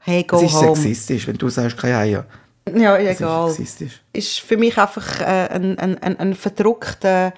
hey, 0.00 0.24
go 0.24 0.40
Das 0.40 0.50
ist 0.50 0.56
home. 0.56 0.76
sexistisch, 0.76 1.26
wenn 1.26 1.38
du 1.38 1.48
sagst, 1.48 1.78
keine 1.78 1.96
Eier. 1.96 2.26
Ja, 2.74 2.96
ist 2.96 3.20
egal. 3.20 3.48
sexistisch. 3.50 4.02
Ist 4.12 4.40
für 4.40 4.58
mich 4.58 4.76
einfach 4.76 5.20
äh, 5.20 5.48
ein, 5.50 5.78
ein, 5.78 5.96
ein, 6.02 6.18
ein 6.18 6.34
verdruckter 6.34 7.32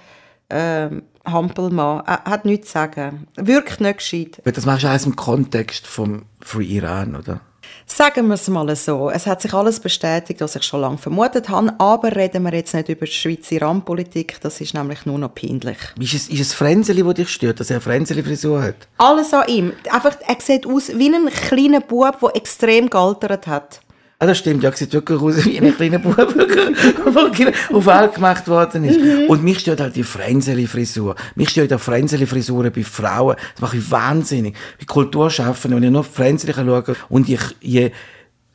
ähm, 0.49 1.03
Hampelmann. 1.25 2.03
Er 2.07 2.25
hat 2.25 2.45
nichts 2.45 2.69
zu 2.69 2.73
sagen. 2.75 3.27
Wirkt 3.37 3.81
nicht 3.81 3.99
gescheit. 3.99 4.43
Das 4.45 4.67
machst 4.67 4.85
du 4.85 4.89
alles 4.89 5.07
im 5.07 5.17
Kontext 5.17 5.87
vom 5.87 6.23
Free 6.41 6.65
Iran, 6.65 7.17
oder? 7.17 7.41
Sagen 7.87 8.29
wir 8.29 8.35
es 8.35 8.49
mal 8.49 8.75
so. 8.77 9.11
Es 9.11 9.27
hat 9.27 9.43
sich 9.43 9.53
alles 9.53 9.81
bestätigt, 9.81 10.41
was 10.41 10.55
ich 10.55 10.63
schon 10.63 10.81
lange 10.81 10.99
vermutet 10.99 11.49
habe. 11.49 11.75
Aber 11.79 12.15
reden 12.15 12.45
wir 12.45 12.55
jetzt 12.55 12.73
nicht 12.73 12.89
über 12.89 13.05
die 13.05 13.13
Schweizer 13.13 13.57
Iran-Politik. 13.57 14.41
Das 14.41 14.61
ist 14.61 14.75
nämlich 14.75 15.07
nur 15.07 15.19
noch 15.19 15.35
peinlich. 15.35 15.79
Ist 15.99 16.15
es, 16.15 16.29
ist 16.29 16.41
es 16.41 16.53
Frenzeli, 16.55 17.03
das 17.03 17.15
dich 17.15 17.29
stört, 17.29 17.61
dass 17.61 17.71
er 17.71 17.77
eine 17.77 17.81
Frenzeli-Frisur 17.81 18.63
hat? 18.63 18.89
Alles 18.99 19.35
an 19.35 19.49
ihm. 19.49 19.73
Einfach, 19.91 20.17
er 20.27 20.37
sieht 20.41 20.67
aus 20.67 20.89
wie 20.97 21.13
ein 21.13 21.27
kleiner 21.27 21.81
Bub, 21.81 22.21
der 22.21 22.37
extrem 22.37 22.89
gealtert 22.89 23.47
hat. 23.47 23.81
Ah, 24.23 24.27
das 24.27 24.37
stimmt, 24.37 24.63
ja, 24.63 24.71
sieht 24.71 24.93
wirklich 24.93 25.19
aus 25.19 25.47
wie 25.47 25.59
ein 25.59 25.75
kleiner 25.75 25.99
Bub, 25.99 26.15
der 26.15 27.53
auf 27.73 27.89
alt 27.89 28.15
gemacht 28.15 28.47
worden 28.49 28.85
ist. 28.85 29.01
Mhm. 29.01 29.31
Und 29.31 29.43
mich 29.43 29.61
stört 29.61 29.81
halt 29.81 29.97
die 29.97 30.03
Frenzeli-Frisur. 30.03 31.17
Mich 31.37 31.49
stört 31.49 31.73
auch 31.73 31.81
Frenzeli-Frisuren 31.81 32.71
bei 32.71 32.85
Frauen. 32.85 33.37
Das 33.55 33.63
mache 33.63 33.79
ich 33.79 33.91
wahnsinnig. 33.91 34.55
Bei 34.79 34.85
Kulturschaffenden, 34.85 35.81
wenn 35.81 35.89
ich 35.89 35.91
nur 35.91 36.05
Frenzeli 36.05 36.53
schaue 36.53 36.85
und 37.09 37.31
ich, 37.31 37.41
je, 37.63 37.93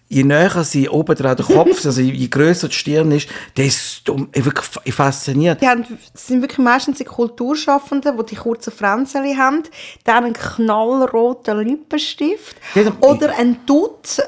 je 0.08 0.24
näher 0.24 0.64
sie 0.64 0.88
oben 0.88 1.16
dran 1.16 1.36
der 1.36 1.46
Kopf, 1.46 1.84
also 1.86 2.00
je 2.02 2.28
grösser 2.28 2.68
die 2.68 2.76
Stirn 2.76 3.12
ist, 3.12 3.28
desto 3.58 4.28
wirklich 4.34 4.94
fasziniert. 4.96 5.62
Die 5.62 5.68
haben, 5.68 5.84
sind 6.14 6.42
wirklich 6.42 6.60
meistens 6.60 7.00
die 7.00 7.06
Kulturschaffenden, 7.06 8.16
die 8.18 8.26
die 8.28 8.36
kurzen 8.36 8.72
Fränzeli 8.72 9.36
haben, 9.36 9.64
dann 10.04 10.26
einen 10.26 10.34
knallroten 10.34 11.60
Lippenstift 11.60 12.56
Ja, 12.76 12.92
oder 13.02 13.36
einen 13.38 13.66
Dutt 13.66 14.20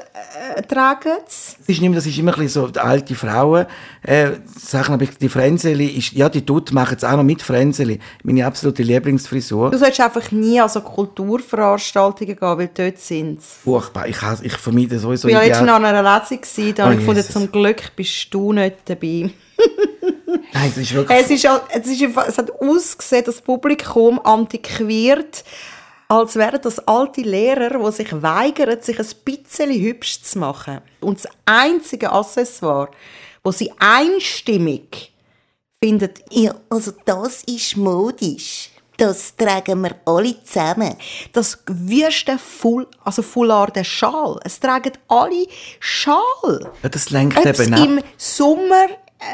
äh, 0.56 0.62
tragen 0.62 1.12
sie. 1.28 1.56
Das 1.58 1.68
ist, 1.68 1.68
nicht 1.68 1.80
mehr, 1.82 1.92
das 1.94 2.06
ist 2.06 2.18
immer 2.18 2.36
ein 2.36 2.48
so 2.48 2.66
die 2.68 2.80
alte 2.80 3.14
Frauen 3.14 3.66
äh, 4.02 4.30
Sachen, 4.58 4.94
aber 4.94 5.06
die 5.06 5.28
Frenzeli 5.28 5.86
ist, 5.86 6.12
ja, 6.12 6.28
die 6.28 6.44
Dutt 6.44 6.72
machen 6.72 6.96
es 6.96 7.04
auch 7.04 7.16
noch 7.16 7.22
mit 7.22 7.40
Frenzeli. 7.40 8.00
Meine 8.24 8.44
absolute 8.46 8.82
Lieblingsfrisur. 8.82 9.70
Du 9.70 9.78
solltest 9.78 10.00
einfach 10.00 10.30
nie 10.32 10.60
an 10.60 10.68
so 10.68 10.80
Kulturveranstaltungen 10.80 12.36
gehen, 12.36 12.58
weil 12.58 12.70
dort 12.74 12.98
sind 12.98 13.40
sie. 13.42 13.48
Furchtbar. 13.64 14.08
Ich, 14.08 14.16
ich 14.42 14.56
vermeide 14.56 14.98
sowieso 14.98 15.28
Ich 15.28 15.34
ideal- 15.34 15.67
an 15.76 15.84
einer 15.84 16.02
Lesung, 16.02 16.40
gewesen, 16.40 16.74
da 16.74 16.84
habe 16.84 16.92
Oh, 16.92 16.94
ich 16.94 17.00
gefunden, 17.00 17.20
Jesus. 17.20 17.32
zum 17.32 17.52
Glück 17.52 17.96
bist 17.96 18.32
du 18.32 18.52
nicht 18.52 18.76
dabei. 18.86 19.30
Nein, 20.52 20.72
das 20.74 20.76
ist 20.78 20.94
wirklich... 20.94 21.18
Es, 21.18 21.30
ist, 21.30 21.44
es, 21.70 21.86
ist, 21.86 22.02
es 22.02 22.38
hat 22.38 22.50
ausgesehen, 22.60 23.24
das 23.24 23.40
Publikum 23.40 24.18
antiquiert, 24.20 25.44
als 26.08 26.36
wären 26.36 26.60
das 26.62 26.78
alte 26.86 27.20
Lehrer, 27.20 27.78
die 27.84 27.92
sich 27.92 28.22
weigern, 28.22 28.80
sich 28.80 28.98
ein 28.98 29.06
bisschen 29.24 29.72
hübsch 29.72 30.22
zu 30.22 30.38
machen. 30.38 30.80
Und 31.00 31.22
das 31.22 31.30
einzige 31.44 32.12
Accessoire, 32.12 32.90
wo 33.44 33.50
sie 33.52 33.70
einstimmig 33.78 35.12
findet, 35.82 36.20
Ja, 36.30 36.54
also 36.70 36.92
das 37.04 37.42
ist 37.44 37.76
modisch. 37.76 38.70
Das 38.98 39.36
tragen 39.36 39.80
wir 39.82 39.94
alle 40.06 40.34
zusammen. 40.44 40.94
das 41.32 41.58
wüste 41.68 42.36
Full, 42.36 42.86
also 43.04 43.22
Foulard, 43.22 43.76
der 43.76 43.84
Schal. 43.84 44.40
Es 44.44 44.58
tragen 44.58 44.92
alle 45.06 45.46
Schal. 45.78 46.70
ja, 46.82 46.88
das 46.88 47.10
lenkt 47.10 47.38
Ob 47.38 47.46
es 47.46 47.60
eben 47.60 47.74
ab. 47.74 47.84
im 47.86 48.00
Sommer, 48.16 48.86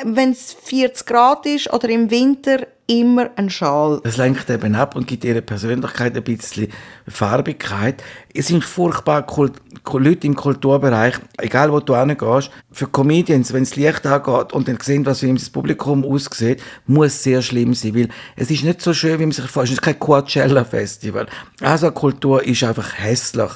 wenn 0.04 0.30
es 0.30 0.52
40 0.52 1.06
Grad 1.06 1.46
ist, 1.46 1.72
oder 1.72 1.88
im 1.88 2.10
Winter 2.10 2.66
immer 2.86 3.30
ein 3.36 3.48
Schal. 3.48 4.00
Das 4.04 4.18
lenkt 4.18 4.50
eben 4.50 4.74
ab 4.74 4.94
und 4.94 5.06
gibt 5.06 5.24
ihrer 5.24 5.40
Persönlichkeit 5.40 6.16
ein 6.16 6.22
bisschen 6.22 6.68
Farbigkeit. 7.08 8.02
Es 8.34 8.48
sind 8.48 8.64
furchtbar 8.64 9.24
Kult 9.24 9.54
Leute 9.92 10.26
im 10.26 10.34
Kulturbereich, 10.34 11.14
egal 11.38 11.72
wo 11.72 11.80
du 11.80 11.96
hingehst, 11.96 12.50
für 12.70 12.86
Comedians, 12.86 13.52
wenn 13.52 13.64
das 13.64 13.76
Licht 13.76 14.06
angeht 14.06 14.52
und 14.52 14.68
dann 14.68 14.78
sehen, 14.80 15.06
was 15.06 15.22
wie 15.22 15.32
das 15.32 15.50
Publikum 15.50 16.04
aussieht, 16.04 16.62
muss 16.86 17.22
sehr 17.22 17.42
schlimm 17.42 17.74
sein, 17.74 17.94
weil 17.94 18.08
es 18.36 18.50
ist 18.50 18.64
nicht 18.64 18.82
so 18.82 18.92
schön, 18.92 19.18
wie 19.18 19.24
man 19.24 19.32
sich 19.32 19.46
vorstellt. 19.46 19.78
Es 19.80 19.82
ist 19.82 19.82
kein 19.82 19.98
Coachella-Festival. 19.98 21.26
Also 21.60 21.90
Kultur 21.90 22.44
ist 22.44 22.64
einfach 22.64 22.98
hässlich. 22.98 23.52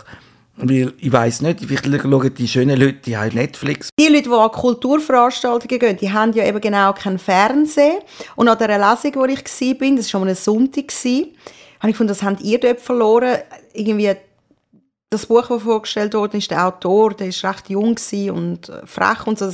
Weil 0.61 0.93
ich 0.99 1.13
weiß 1.13 1.43
nicht, 1.43 1.61
vielleicht 1.61 2.03
schauen 2.03 2.35
die 2.35 2.49
schönen 2.49 2.79
Leute 2.79 2.95
die 3.05 3.17
haben 3.17 3.35
Netflix. 3.35 3.91
Die 3.99 4.09
Leute, 4.09 4.29
die 4.29 4.35
an 4.35 4.51
Kulturveranstaltungen 4.51 5.79
gehen, 5.79 5.97
die 5.97 6.13
haben 6.13 6.33
ja 6.33 6.45
eben 6.45 6.61
genau 6.61 6.93
keinen 6.93 7.19
Fernsehen. 7.19 7.99
Und 8.35 8.49
an 8.49 8.59
der 8.59 8.79
Lesung, 8.79 9.15
wo 9.15 9.25
ich 9.25 9.39
war, 9.39 9.97
das 9.97 10.13
war 10.13 10.21
schon 10.21 10.29
am 10.29 10.35
Sonntag, 10.35 10.93
habe 11.81 11.91
ich 11.91 11.95
gefunden, 11.95 12.09
das 12.09 12.23
habt 12.23 12.41
ihr 12.43 12.59
dort 12.59 12.81
verloren. 12.81 13.39
Irgendwie 13.73 14.13
das 15.11 15.27
Buch, 15.27 15.47
das 15.49 15.63
vorgestellt 15.63 16.15
wurde, 16.15 16.39
ist 16.39 16.51
der 16.51 16.67
Autor, 16.67 17.15
der 17.15 17.29
ist 17.29 17.45
recht 17.45 17.71
jung 17.71 17.97
und 18.31 18.73
frech 18.85 19.27
und 19.27 19.39
so. 19.39 19.51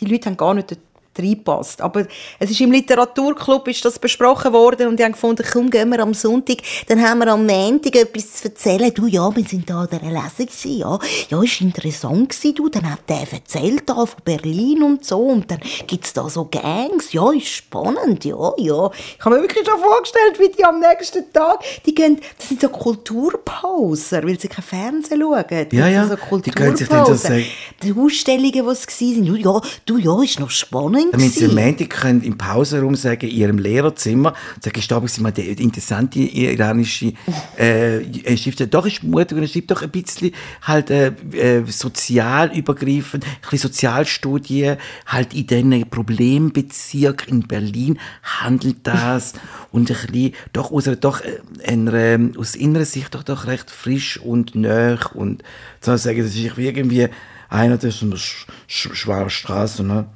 Die 0.00 0.06
Leute 0.06 0.30
haben 0.30 0.36
gar 0.36 0.54
nicht 0.54 0.76
dort 1.20 1.24
reingepasst. 1.30 1.80
Aber 1.80 2.06
es 2.38 2.50
ist 2.50 2.60
im 2.60 2.72
Literaturclub 2.72 3.68
ist 3.68 3.84
das 3.84 3.98
besprochen 3.98 4.52
worden 4.52 4.88
und 4.88 4.98
die 4.98 5.04
haben 5.04 5.12
gefunden, 5.12 5.44
komm, 5.52 5.70
gehen 5.70 5.88
wir 5.90 6.00
am 6.00 6.14
Sonntag, 6.14 6.58
dann 6.88 7.00
haben 7.02 7.18
wir 7.20 7.28
am 7.28 7.46
Montag 7.46 7.94
etwas 7.96 8.34
zu 8.34 8.44
erzählen. 8.48 8.92
Du, 8.94 9.06
ja, 9.06 9.34
wir 9.34 9.44
sind 9.44 9.68
da 9.68 9.82
an 9.82 9.88
dieser 9.90 10.02
Lesung 10.10 10.46
gewesen, 10.46 10.78
ja. 10.78 10.98
Ja, 11.28 11.42
ist 11.42 11.60
interessant 11.60 12.28
gewesen, 12.30 12.54
du. 12.54 12.68
Dann 12.68 12.90
hat 12.90 13.00
der 13.08 13.26
erzählt 13.32 13.82
da 13.88 13.94
von 14.06 14.20
Berlin 14.24 14.82
und 14.82 15.04
so 15.04 15.18
und 15.18 15.50
dann 15.50 15.60
gibt's 15.86 16.12
da 16.12 16.28
so 16.28 16.46
Gangs. 16.46 17.12
Ja, 17.12 17.30
ist 17.32 17.48
spannend, 17.48 18.24
ja, 18.24 18.52
ja. 18.58 18.90
Ich 19.18 19.24
habe 19.24 19.36
mir 19.36 19.42
wirklich 19.42 19.66
schon 19.66 19.78
vorgestellt, 19.80 20.38
wie 20.38 20.48
die 20.56 20.64
am 20.64 20.80
nächsten 20.80 21.32
Tag, 21.32 21.60
die 21.86 21.94
gehen, 21.94 22.20
das 22.38 22.48
sind 22.48 22.60
so 22.60 22.68
Kulturpauser, 22.68 24.22
weil 24.24 24.38
sie 24.38 24.48
kein 24.48 24.64
Fernsehen 24.64 25.20
schauen. 25.20 25.44
Die 25.70 25.76
Ja, 25.76 25.88
ja, 25.88 26.06
So 26.06 26.38
die 26.38 26.50
können 26.50 26.76
sich 26.76 26.88
dann 26.88 27.04
so 27.06 27.12
Kulturpausen. 27.12 27.16
sagen- 27.16 27.46
Die 27.82 27.94
Ausstellungen, 27.98 28.52
die 28.52 28.58
es 28.58 28.86
waren, 29.00 29.36
ja, 29.36 29.60
du, 29.86 29.98
ja, 29.98 30.22
ist 30.22 30.40
noch 30.40 30.50
spannend 30.50 31.09
Damit 31.10 31.32
sie 31.34 31.46
am. 31.46 31.54
Montag 31.54 31.90
können 31.90 32.22
im 32.22 32.38
Pausenraum 32.38 32.94
sagen, 32.94 33.28
in 33.28 33.36
ihrem 33.36 33.58
Lehrerzimmer, 33.58 34.34
sagen, 34.60 34.78
ist 34.78 34.90
da 34.90 34.96
aber 34.96 35.08
mal 35.20 35.32
die 35.32 35.50
interessante 35.62 36.20
iranische 36.20 37.12
äh, 37.56 38.36
Stiftung. 38.36 38.70
Doch, 38.70 38.86
ist 38.86 39.02
mutig 39.02 39.36
und 39.36 39.48
schreibt 39.48 39.70
doch 39.70 39.82
ein 39.82 39.90
bisschen 39.90 40.32
halt 40.62 40.90
äh, 40.90 41.12
äh, 41.32 41.64
sozial 41.66 42.56
übergreifend, 42.56 43.24
ein 43.24 43.30
bisschen 43.42 43.70
Sozialstudien, 43.70 44.76
halt 45.06 45.34
in 45.34 45.46
diesen 45.46 45.88
Problembezirk 45.90 47.28
in 47.28 47.46
Berlin 47.46 47.98
handelt 48.22 48.78
das 48.86 49.34
und 49.72 49.90
ein 49.90 49.96
bisschen, 49.96 50.34
doch 50.52 50.70
aus, 50.70 50.88
doch, 51.00 51.20
äh, 51.22 51.40
einer, 51.66 52.38
aus 52.38 52.54
innerer 52.54 52.84
Sicht 52.84 53.14
doch, 53.14 53.22
doch 53.22 53.46
recht 53.46 53.70
frisch 53.70 54.18
und 54.18 54.54
nöch 54.54 55.14
und 55.14 55.42
sozusagen, 55.80 56.18
das 56.18 56.34
ist 56.34 56.58
irgendwie 56.58 57.08
einer, 57.48 57.78
der 57.78 57.88
ist 57.90 58.02
eine 58.02 58.16
sch 58.16 58.46
sch 58.68 58.94
schwere 58.94 59.30
Straße, 59.30 59.82
ne? 59.82 60.06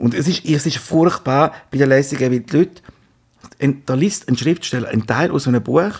Und 0.00 0.14
es 0.14 0.26
ist, 0.26 0.44
es 0.46 0.66
ist 0.66 0.78
furchtbar 0.78 1.52
bei 1.70 1.78
der 1.78 1.86
Lesung, 1.86 2.18
weil 2.20 2.40
die 2.40 2.56
Leute, 2.56 2.82
ein, 3.60 3.82
da 3.86 3.94
liest 3.94 4.28
ein 4.28 4.36
Schriftsteller 4.36 4.88
einen 4.88 5.06
Teil 5.06 5.30
aus 5.30 5.46
einem 5.46 5.62
Buch, 5.62 5.92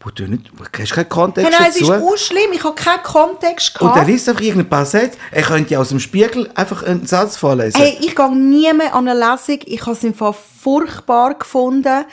wo 0.00 0.10
du 0.10 0.26
nicht, 0.28 0.48
du 0.56 0.64
hast 0.82 0.92
keinen 0.92 1.08
Kontext 1.08 1.50
Hey, 1.50 1.56
nein, 1.60 1.70
es 1.70 1.80
ist 1.80 1.88
dazu. 1.90 2.06
auch 2.06 2.16
schlimm. 2.16 2.52
Ich 2.52 2.62
habe 2.64 2.74
keinen 2.74 3.02
Kontext 3.02 3.80
Und 3.80 3.88
er 3.88 3.92
gehabt. 3.94 4.08
liest 4.08 4.28
einfach 4.28 4.42
irgendein 4.42 4.68
paar 4.70 4.86
Sätze. 4.86 5.18
Er 5.30 5.42
könnte 5.42 5.78
aus 5.78 5.88
dem 5.90 6.00
Spiegel 6.00 6.48
einfach 6.54 6.82
einen 6.84 7.04
Satz 7.06 7.36
vorlesen. 7.36 7.80
Hey, 7.80 7.98
ich 8.00 8.14
gehe 8.16 8.34
nie 8.36 8.72
mehr 8.72 8.94
an 8.94 9.08
eine 9.08 9.18
Lesung. 9.18 9.58
Ich 9.66 9.82
habe 9.82 9.92
es 9.92 10.04
im 10.04 10.14
Fall 10.14 10.34
furchtbar 10.62 11.34
gefunden. 11.34 12.04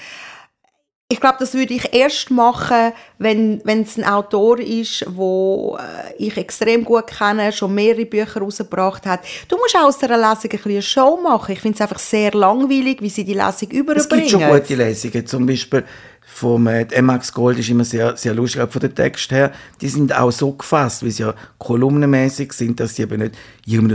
Ich 1.08 1.20
glaube, 1.20 1.36
das 1.40 1.54
würde 1.54 1.76
ich 1.76 1.94
erst 1.94 2.32
machen, 2.32 2.92
wenn 3.20 3.62
es 3.64 3.96
ein 3.96 4.06
Autor 4.06 4.58
ist, 4.58 5.06
wo 5.08 5.78
äh, 5.80 6.16
ich 6.18 6.36
extrem 6.36 6.84
gut 6.84 7.06
kenne, 7.06 7.52
schon 7.52 7.76
mehrere 7.76 8.08
Bücher 8.08 8.40
rausgebracht 8.40 9.06
hat. 9.06 9.20
Du 9.48 9.56
musst 9.58 9.78
aus 9.78 10.00
der 10.00 10.18
Lesung 10.18 10.52
ein 10.52 10.60
eine 10.66 10.82
Show 10.82 11.20
machen. 11.22 11.52
Ich 11.52 11.60
finde 11.60 11.76
es 11.76 11.82
einfach 11.82 12.00
sehr 12.00 12.32
langweilig, 12.32 13.04
wie 13.04 13.10
sie 13.10 13.24
die 13.24 13.36
Lesung 13.36 13.70
überbringen. 13.70 13.98
Es 13.98 14.10
gibt 14.10 14.30
schon 14.32 14.50
gute 14.50 14.74
Lesungen, 14.74 15.28
zum 15.28 15.46
Beispiel 15.46 15.84
vom 16.22 16.66
äh, 16.66 17.02
Max 17.04 17.32
Gold 17.32 17.60
ist 17.60 17.70
immer 17.70 17.86
sehr, 17.86 18.18
sehr 18.18 18.34
lustig, 18.34 18.62
auch 18.62 18.72
von 18.72 18.82
den 18.82 18.96
Text 18.96 19.30
her. 19.32 19.52
Die 19.82 19.90
sind 19.90 20.12
auch 20.12 20.32
so 20.32 20.54
gefasst, 20.54 21.04
weil 21.04 21.12
sie 21.12 21.22
ja 21.22 21.36
kolumnenmäßig 21.60 22.52
sind, 22.52 22.80
dass 22.80 22.96
sie 22.96 23.04
eben 23.04 23.22
nicht 23.22 23.36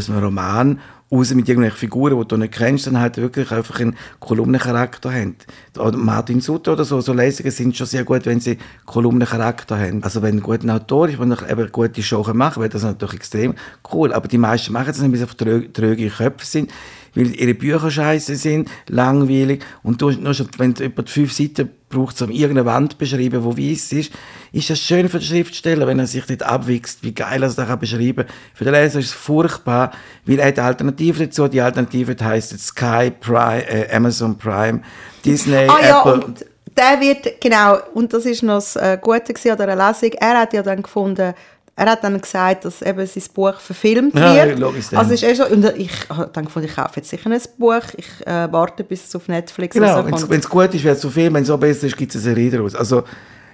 einem 0.08 0.24
Roman 0.24 0.80
raus 1.12 1.34
mit 1.34 1.48
irgendwelchen 1.48 1.78
Figuren, 1.78 2.18
die 2.18 2.28
du 2.28 2.36
nicht 2.36 2.54
kennst, 2.54 2.86
dann 2.86 2.98
halt 2.98 3.16
wirklich 3.16 3.50
einfach 3.50 3.80
einen 3.80 3.96
Kolumnencharakter 4.20 5.12
haben. 5.12 5.36
Martin 5.96 6.40
Sutter 6.40 6.74
oder 6.74 6.84
so, 6.84 7.00
so 7.00 7.12
Lesungen 7.12 7.50
sind 7.50 7.76
schon 7.76 7.86
sehr 7.86 8.04
gut, 8.04 8.26
wenn 8.26 8.40
sie 8.40 8.58
Kolumnencharakter 8.86 9.78
haben. 9.78 10.04
Also 10.04 10.22
wenn 10.22 10.36
ein 10.36 10.42
guter 10.42 10.72
Autor 10.74 11.08
ist, 11.08 11.18
der 11.18 11.26
noch 11.26 11.48
eben 11.48 11.72
gute 11.72 12.02
Show 12.02 12.22
machen 12.32 12.54
kann, 12.54 12.62
wäre 12.62 12.68
das 12.70 12.82
natürlich 12.82 13.16
extrem 13.16 13.54
cool. 13.92 14.12
Aber 14.12 14.28
die 14.28 14.38
meisten 14.38 14.72
machen 14.72 14.86
das 14.88 15.00
weil 15.00 15.16
sie 15.16 15.26
trö 15.26 15.68
tröge 15.72 16.08
Köpfe 16.08 16.46
sind, 16.46 16.70
weil 17.14 17.34
ihre 17.34 17.54
Bücher 17.54 17.90
scheiße 17.90 18.36
sind, 18.36 18.70
langweilig 18.88 19.64
und 19.82 20.00
du, 20.00 20.10
nur 20.10 20.34
schon, 20.34 20.48
wenn 20.58 20.74
du 20.74 20.84
etwa 20.84 21.02
fünf 21.06 21.32
Seiten 21.32 21.70
braucht, 21.88 22.22
um 22.22 22.30
irgendeine 22.30 22.66
Wand 22.66 22.92
zu 22.92 22.98
beschreiben, 22.98 23.56
die 23.56 23.70
weiss 23.70 23.92
ist, 23.92 24.12
ist 24.52 24.70
das 24.70 24.78
schön 24.78 25.08
für 25.08 25.18
den 25.18 25.26
Schriftsteller, 25.26 25.86
wenn 25.86 25.98
er 25.98 26.06
sich 26.06 26.24
dort 26.24 26.42
abwächst, 26.42 27.02
wie 27.02 27.12
geil 27.12 27.42
er 27.42 27.48
es 27.48 27.56
da 27.56 27.64
kann 27.64 27.78
beschreiben 27.78 28.26
Für 28.54 28.64
den 28.64 28.74
Leser 28.74 29.00
ist 29.00 29.06
es 29.06 29.12
furchtbar, 29.12 29.90
weil 30.24 30.38
er 30.38 30.48
hat 30.48 30.58
Alternativen 30.58 31.26
dazu. 31.26 31.48
Die 31.48 31.60
Alternative 31.60 32.16
heisst 32.24 32.52
jetzt 32.52 32.68
Sky, 32.68 33.10
Prime, 33.10 33.68
äh, 33.68 33.94
Amazon 33.94 34.38
Prime, 34.38 34.82
Disney, 35.24 35.68
Ah 35.68 35.78
ja, 35.82 36.00
Apple. 36.00 36.24
und 36.24 36.46
der 36.76 37.00
wird, 37.00 37.40
genau, 37.40 37.78
und 37.94 38.12
das 38.12 38.24
ist 38.24 38.42
noch 38.42 38.54
das 38.54 38.76
äh, 38.76 38.98
Gute 39.00 39.18
an 39.18 39.34
dieser 39.34 39.56
Lesung, 39.56 40.12
er 40.18 40.40
hat 40.40 40.52
ja 40.52 40.62
dann 40.62 40.82
gefunden, 40.82 41.34
er 41.80 41.92
hat 41.92 42.04
dann 42.04 42.20
gesagt, 42.20 42.66
dass 42.66 42.82
eben 42.82 43.06
sein 43.06 43.22
Buch 43.32 43.54
verfilmt 43.58 44.14
Ja, 44.14 44.34
wird. 44.46 44.58
logisch 44.58 44.88
dann. 44.90 44.98
also 44.98 45.14
ist 45.14 45.22
eh 45.22 45.34
schon, 45.34 45.46
und 45.46 45.64
ich 45.78 45.90
habe 46.10 46.28
dann 46.30 46.44
gefunden, 46.44 46.68
ich 46.68 46.76
kaufe 46.76 46.96
jetzt 46.96 47.08
sicher 47.08 47.30
ein 47.30 47.40
Buch, 47.56 47.80
ich 47.96 48.06
äh, 48.26 48.52
warte, 48.52 48.84
bis 48.84 49.06
es 49.06 49.16
auf 49.16 49.28
Netflix 49.28 49.72
Genau, 49.74 50.00
rauskommt. 50.00 50.28
wenn 50.28 50.40
es 50.40 50.48
gut 50.48 50.74
ist, 50.74 50.84
wird 50.84 50.96
es 50.96 51.00
so 51.00 51.08
viel, 51.08 51.32
wenn 51.32 51.40
es 51.42 51.48
so 51.48 51.56
besser 51.56 51.86
ist, 51.86 51.96
gibt 51.96 52.14
es 52.14 52.22
eine 52.22 52.34
Serie 52.34 52.50
daraus. 52.50 52.74
Also, 52.74 53.02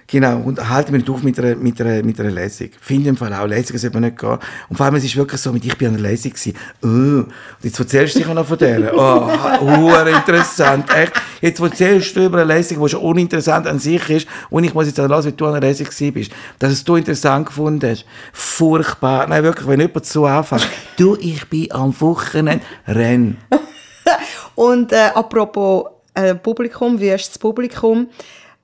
genau, 0.07 0.39
und 0.39 0.69
halte 0.69 0.91
mich 0.91 1.01
nicht 1.01 1.09
auf 1.09 1.21
mit 1.21 1.37
einer, 1.39 1.55
mit 1.55 1.79
einer, 1.79 2.03
mit 2.03 2.19
einer 2.19 2.31
Lesung. 2.31 2.69
Finde 2.81 3.09
im 3.09 3.17
Fall 3.17 3.33
auch, 3.33 3.45
Lesungen 3.45 3.79
sollte 3.79 3.95
man 3.95 4.09
nicht 4.09 4.17
gehen. 4.17 4.37
Und 4.69 4.77
vor 4.77 4.85
allem, 4.85 4.95
es 4.95 5.03
ist 5.03 5.15
wirklich 5.15 5.39
so, 5.39 5.51
mit 5.51 5.65
ich 5.65 5.77
bin 5.77 5.89
an 5.89 5.95
einer 5.95 6.09
Lesung 6.09 6.31
gewesen. 6.31 6.53
Oh, 6.81 6.87
und 6.87 7.33
jetzt 7.61 7.79
erzählst 7.79 8.15
du 8.15 8.19
dich 8.19 8.27
auch 8.27 8.33
noch 8.33 8.45
von 8.45 8.57
der. 8.57 8.93
Oh, 8.97 9.29
hure 9.59 10.09
interessant, 10.09 10.85
echt. 10.95 11.13
Jetzt 11.41 11.59
erzählst 11.59 12.15
du 12.15 12.25
über 12.25 12.39
eine 12.41 12.53
Lesung, 12.53 12.81
die 12.81 12.89
schon 12.89 13.01
uninteressant 13.01 13.67
an 13.67 13.79
sich 13.79 14.09
ist, 14.09 14.27
und 14.49 14.63
ich 14.63 14.73
muss 14.73 14.87
jetzt 14.87 14.99
auch 14.99 15.07
hören, 15.07 15.25
wie 15.25 15.31
du 15.31 15.45
an 15.45 15.55
einer 15.55 15.67
Lesung 15.67 15.85
gewesen 15.85 16.13
bist. 16.13 16.31
Dass 16.59 16.71
es 16.71 16.83
du 16.83 16.95
interessant 16.95 17.47
gefunden 17.47 17.89
hast. 17.89 18.05
Furchtbar. 18.33 19.27
Nein, 19.27 19.43
wirklich, 19.43 19.67
wenn 19.67 19.79
jemand 19.79 20.05
so 20.05 20.25
anfängt. 20.25 20.67
Du, 20.97 21.15
ich 21.19 21.47
bin 21.47 21.71
am 21.71 21.93
Wochenende, 21.99 22.65
renn. 22.87 23.37
Und 24.55 24.91
äh, 24.91 25.11
apropos 25.13 25.85
äh, 26.17 26.33
Publikum, 26.33 26.99
wie 26.99 27.09
ist 27.09 27.29
das 27.29 27.37
Publikum? 27.37 28.07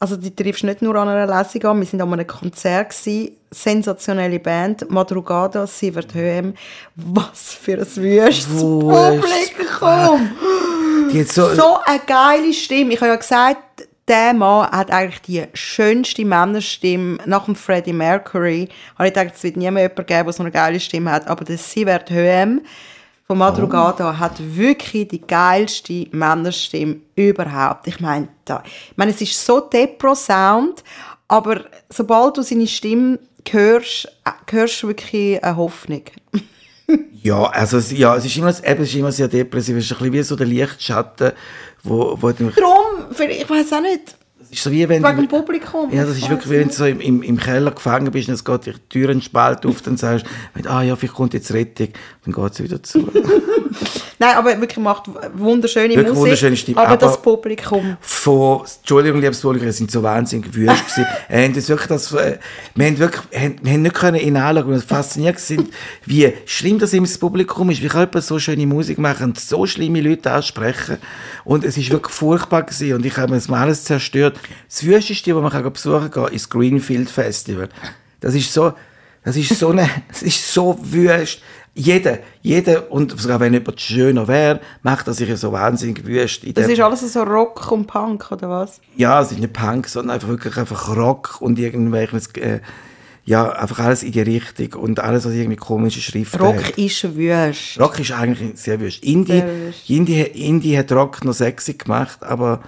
Also 0.03 0.17
die 0.17 0.35
triffst 0.35 0.65
nicht 0.65 0.81
nur 0.81 0.97
an 0.97 1.07
einer 1.07 1.25
Lesung 1.25 1.63
an, 1.63 1.79
wir 1.79 1.85
sind 1.87 2.01
an 2.01 2.11
einem 2.11 2.27
Konzert 2.27 2.89
gewesen, 2.89 3.37
sensationelle 3.51 4.37
Band, 4.37 4.91
Madrugada, 4.91 5.65
Sievert 5.65 6.13
Höhem, 6.13 6.55
was 6.97 7.53
für 7.53 7.75
ein 7.75 7.95
wüstes 7.95 8.47
Publikum! 8.47 10.31
Die 11.09 11.23
so, 11.23 11.55
So 11.55 11.77
eine 11.85 12.01
geile 12.05 12.51
Stimme. 12.51 12.91
Ich 12.91 12.99
habe 12.99 13.11
ja 13.11 13.15
gesagt, 13.15 13.87
der 14.05 14.33
Mann 14.33 14.69
hat 14.71 14.91
eigentlich 14.91 15.21
die 15.21 15.45
schönste 15.53 16.25
Männerstimme 16.25 17.19
nach 17.25 17.45
dem 17.45 17.55
Freddie 17.55 17.93
Mercury. 17.93 18.67
Habe 18.97 19.07
ich 19.07 19.13
gedacht, 19.13 19.35
es 19.37 19.43
wird 19.43 19.55
nie 19.55 19.71
mehr 19.71 19.83
jemanden 19.83 20.05
geben, 20.05 20.25
der 20.25 20.33
so 20.33 20.43
eine 20.43 20.51
geile 20.51 20.81
Stimme 20.81 21.11
hat. 21.11 21.29
Aber 21.29 21.45
der 21.45 21.57
Sievert 21.57 22.09
Höhem 22.09 22.59
von 23.25 23.37
Madrugada 23.37 24.17
hat 24.17 24.33
wirklich 24.39 25.07
die 25.07 25.21
geilste 25.21 26.07
Männerstimme 26.11 26.97
überhaupt. 27.15 27.87
Ich 27.87 27.99
meine, 27.99 28.27
da, 28.45 28.63
ich 28.65 28.97
meine, 28.97 29.11
es 29.11 29.21
ist 29.21 29.45
so 29.45 29.61
Depro-Sound, 29.61 30.83
aber 31.27 31.61
sobald 31.89 32.37
du 32.37 32.41
seine 32.41 32.67
Stimme 32.67 33.19
hörst, 33.49 34.05
äh, 34.25 34.31
hörst 34.51 34.83
du 34.83 34.89
wirklich 34.89 35.43
eine 35.43 35.57
Hoffnung. 35.57 36.03
Ja, 37.23 37.45
also 37.45 37.77
es, 37.77 37.93
ja, 37.93 38.13
es 38.17 38.25
ist 38.25 38.35
immer, 38.35 38.49
eben, 38.49 38.83
es 38.83 38.89
ist 38.89 38.95
immer 38.95 39.11
sehr 39.11 39.29
depressiv. 39.29 39.77
Es 39.77 39.85
ist 39.85 39.93
ein 39.93 39.97
bisschen 39.99 40.13
wie 40.13 40.23
so 40.23 40.35
der 40.35 40.45
Lichtschatten, 40.45 41.31
wo, 41.81 42.17
wo 42.19 42.29
Darum, 42.33 42.49
ich 43.17 43.49
weiß 43.49 43.71
auch 43.71 43.81
nicht, 43.81 44.17
ist 44.53 44.63
so 44.63 44.71
wie 44.71 44.87
wenn 44.87 45.03
wegen 45.03 45.15
du, 45.15 45.21
dem 45.23 45.27
Publikum. 45.27 45.91
ja, 45.93 46.05
das 46.05 46.17
ist 46.17 46.29
wirklich 46.29 46.49
wie 46.51 46.59
wenn 46.59 46.67
du 46.67 46.73
so 46.73 46.85
im, 46.85 46.99
im, 47.01 47.21
im 47.23 47.37
Keller 47.37 47.71
gefangen 47.71 48.11
bist 48.11 48.27
und 48.27 48.35
es 48.35 48.43
geht 48.45 48.65
die 48.65 48.73
Türen 48.89 49.21
spalt 49.21 49.65
auf, 49.65 49.81
dann 49.81 49.97
sagst 49.97 50.25
du, 50.61 50.69
ah 50.69 50.81
ja, 50.83 50.95
vielleicht 50.95 51.15
kommt 51.15 51.33
jetzt 51.33 51.53
Rettung, 51.53 51.89
dann 52.25 52.33
geht 52.33 52.53
es 52.53 52.63
wieder 52.63 52.81
zu. 52.83 53.07
Nein, 54.19 54.35
aber 54.37 54.59
wirklich 54.61 54.77
macht 54.77 55.09
wunderschöne 55.35 55.89
Wirklich 55.89 56.07
Musik. 56.09 56.21
wunderschöne 56.21 56.55
Stimme, 56.55 56.77
aber, 56.77 56.89
aber- 56.89 56.97
das 56.97 57.21
Publikum. 57.21 57.97
von, 57.99 58.61
Entschuldigung, 58.79 59.19
liebes 59.19 59.41
Publikum, 59.41 59.71
sind 59.71 59.91
so 59.91 60.01
wahnsinnig 60.03 60.53
wüst 60.53 60.69
gewesen. 60.87 61.05
Wir 61.29 61.37
haben 61.43 61.55
wirklich, 61.55 61.87
das, 61.87 62.13
äh, 62.13 62.37
wir 62.75 62.85
haben 62.85 62.99
wirklich, 62.99 63.21
wir 63.31 63.39
haben, 63.41 63.55
wir 63.61 63.71
haben 63.73 63.81
nicht 63.81 63.95
können 63.95 64.37
anschauen, 64.37 64.67
weil 64.67 64.75
wir 64.75 64.81
fasziniert 64.81 65.39
sind, 65.39 65.69
wie 66.05 66.31
schlimm 66.45 66.79
das 66.79 66.93
immer 66.93 67.07
das 67.07 67.17
Publikum 67.17 67.69
ist, 67.71 67.81
wie 67.81 67.87
kann 67.87 68.01
jemand 68.01 68.23
so 68.23 68.39
schöne 68.39 68.65
Musik 68.67 68.97
machen 68.99 69.25
und 69.25 69.39
so 69.39 69.65
schlimme 69.65 69.99
Leute 70.01 70.31
ansprechen. 70.31 70.97
Und 71.43 71.63
es 71.65 71.77
ist 71.77 71.89
wirklich 71.89 72.13
furchtbar 72.13 72.63
gewesen 72.63 72.93
und 72.93 73.05
ich 73.05 73.17
habe 73.17 73.31
mir 73.31 73.37
das 73.37 73.49
mal 73.49 73.61
alles 73.63 73.83
zerstört. 73.83 74.37
Das 74.67 74.83
Wüsteste, 74.83 75.35
was 75.35 75.41
man 75.41 75.51
kann 75.51 75.71
besuchen 75.71 76.11
kann, 76.11 76.25
ist 76.33 76.45
das 76.45 76.49
Greenfield 76.49 77.09
Festival. 77.09 77.69
Das 78.19 78.35
ist 78.35 78.53
so, 78.53 78.73
das 79.23 79.35
ist 79.35 79.57
so 79.57 79.69
eine, 79.69 79.89
das 80.09 80.21
ist 80.21 80.53
so 80.53 80.77
wüst. 80.81 81.41
Jeder, 81.75 82.19
jeder, 82.43 82.91
und 82.91 83.19
sogar 83.19 83.39
wenn 83.39 83.53
jemand 83.53 83.81
schöner 83.81 84.27
wäre, 84.27 84.59
macht 84.83 85.07
er 85.07 85.13
sich 85.13 85.27
ja 85.27 85.35
so 85.35 85.51
wahnsinnig 85.51 86.05
wüst. 86.05 86.41
Das 86.55 86.67
ist 86.67 86.79
alles 86.79 87.11
so 87.11 87.23
Rock 87.23 87.71
und 87.71 87.87
Punk, 87.87 88.31
oder 88.31 88.47
was? 88.47 88.79
ja, 88.95 89.19
es 89.21 89.31
ist 89.31 89.39
nicht 89.39 89.53
Punk, 89.53 89.87
sondern 89.87 90.13
einfach 90.13 90.27
wirklich 90.27 90.55
einfach 90.55 90.95
Rock 90.95 91.37
und 91.41 91.57
irgendwelches, 91.57 92.27
äh, 92.35 92.59
ja, 93.25 93.49
einfach 93.53 93.79
alles 93.79 94.03
in 94.03 94.11
die 94.11 94.21
Richtung 94.21 94.73
und 94.81 94.99
alles, 94.99 95.25
was 95.25 95.33
irgendwie 95.33 95.55
komische 95.55 96.01
Schriften 96.01 96.41
Rock 96.41 96.63
hat. 96.63 96.77
ist 96.77 97.15
wüst. 97.15 97.79
Rock 97.79 97.99
ist 97.99 98.11
eigentlich 98.11 98.59
sehr 98.59 98.79
wüst. 98.79 99.03
Indie, 99.03 99.31
Sehr 99.31 99.47
wüst. 99.47 99.89
Indie, 99.89 100.21
Indie 100.21 100.77
hat 100.77 100.91
Rock 100.91 101.23
noch 101.23 101.33
sexy 101.33 101.73
gemacht, 101.73 102.21
aber 102.21 102.61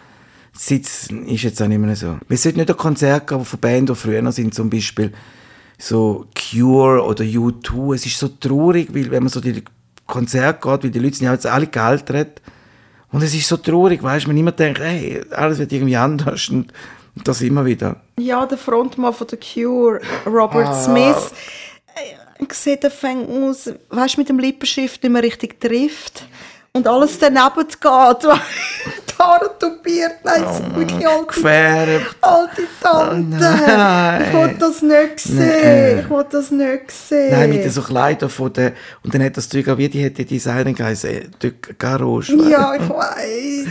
seit 0.58 0.82
ist 0.82 1.44
jetzt 1.44 1.62
auch 1.62 1.68
nicht 1.68 1.80
mehr 1.80 1.96
so. 1.96 2.18
Wir 2.28 2.38
sollten 2.38 2.60
nicht 2.60 2.70
ein 2.70 2.78
Konzert 2.78 3.28
gehen, 3.28 3.36
aber 3.36 3.46
von 3.46 3.60
Bands, 3.60 3.92
die 3.92 3.96
früher 3.96 4.32
sind, 4.32 4.54
zum 4.54 4.70
Beispiel 4.70 5.12
so 5.78 6.26
Cure 6.34 7.04
oder 7.04 7.24
U2. 7.24 7.96
Es 7.96 8.06
ist 8.06 8.18
so 8.18 8.30
traurig, 8.30 8.90
weil 8.94 9.12
wenn 9.12 9.24
man 9.24 9.30
so 9.30 9.42
die 9.42 9.64
Konzerte 10.08 10.60
geht, 10.62 10.84
weil 10.84 10.92
die 10.92 11.00
Leute 11.00 11.16
sind 11.18 11.26
ja 11.26 11.34
jetzt 11.34 11.48
alle 11.48 11.68
gealtert 11.68 12.42
und 13.12 13.22
es 13.24 13.34
ist 13.34 13.48
so 13.48 13.58
traurig, 13.58 14.02
weißt 14.02 14.26
du, 14.26 14.30
man 14.30 14.38
immer 14.38 14.52
denkt, 14.52 14.80
hey, 14.80 15.22
alles 15.32 15.58
wird 15.60 15.72
irgendwie 15.72 15.98
anders 15.98 16.50
und, 16.50 16.72
das 17.24 17.42
immer 17.42 17.64
wieder. 17.64 18.02
Ja, 18.20 18.46
der 18.46 18.58
Frontmann 18.58 19.14
von 19.14 19.26
The 19.30 19.38
Cure, 19.38 20.02
Robert 20.26 20.68
Ah. 20.68 20.84
Smith, 20.84 21.32
äh, 21.96 22.46
sieht 22.52 22.84
der 22.84 22.92
fängt 22.92 23.30
aus, 23.30 23.72
weißt 23.90 24.16
du, 24.16 24.20
mit 24.20 24.28
dem 24.28 24.40
Lippenstift 24.40 25.02
nicht 25.02 25.12
mehr 25.12 25.24
richtig 25.24 25.62
trifft. 25.62 26.26
Und 26.74 26.88
alles 26.88 27.18
daneben 27.18 27.68
geht. 27.70 27.82
die 29.18 29.24
Haare 29.24 29.50
tupiert. 29.60 30.14
Nein, 30.24 30.44
es 30.44 30.58
sind 30.58 30.76
wirklich 30.76 31.08
alte, 31.08 31.26
Gefärbt. 31.28 32.16
alte 32.22 32.62
Tante. 32.82 33.38
nein. 33.40 34.26
Ich 34.28 34.34
will 34.34 34.56
das 34.60 34.82
nicht 34.82 35.20
sehen. 35.20 36.00
Ich 36.00 36.10
will 36.10 36.26
das 36.30 36.52
nicht 36.52 36.92
sehen. 36.92 37.32
Nein, 37.32 37.50
mit 37.50 37.72
so 37.72 37.82
Kleidern 37.82 38.30
von 38.30 38.54
der, 38.54 38.74
und 39.04 39.14
dann 39.14 39.24
hat 39.24 39.38
das 39.38 39.50
Zeug 39.50 39.68
auch 39.70 39.78
wie 39.78 39.90
die 39.90 40.04
hätte 40.04 40.26
Designer 40.26 40.74
geheißen, 40.74 41.36
die 41.42 41.54
Garage. 41.78 42.36
Ja, 42.36 42.76
ich 42.76 42.90
weiß. 42.90 43.68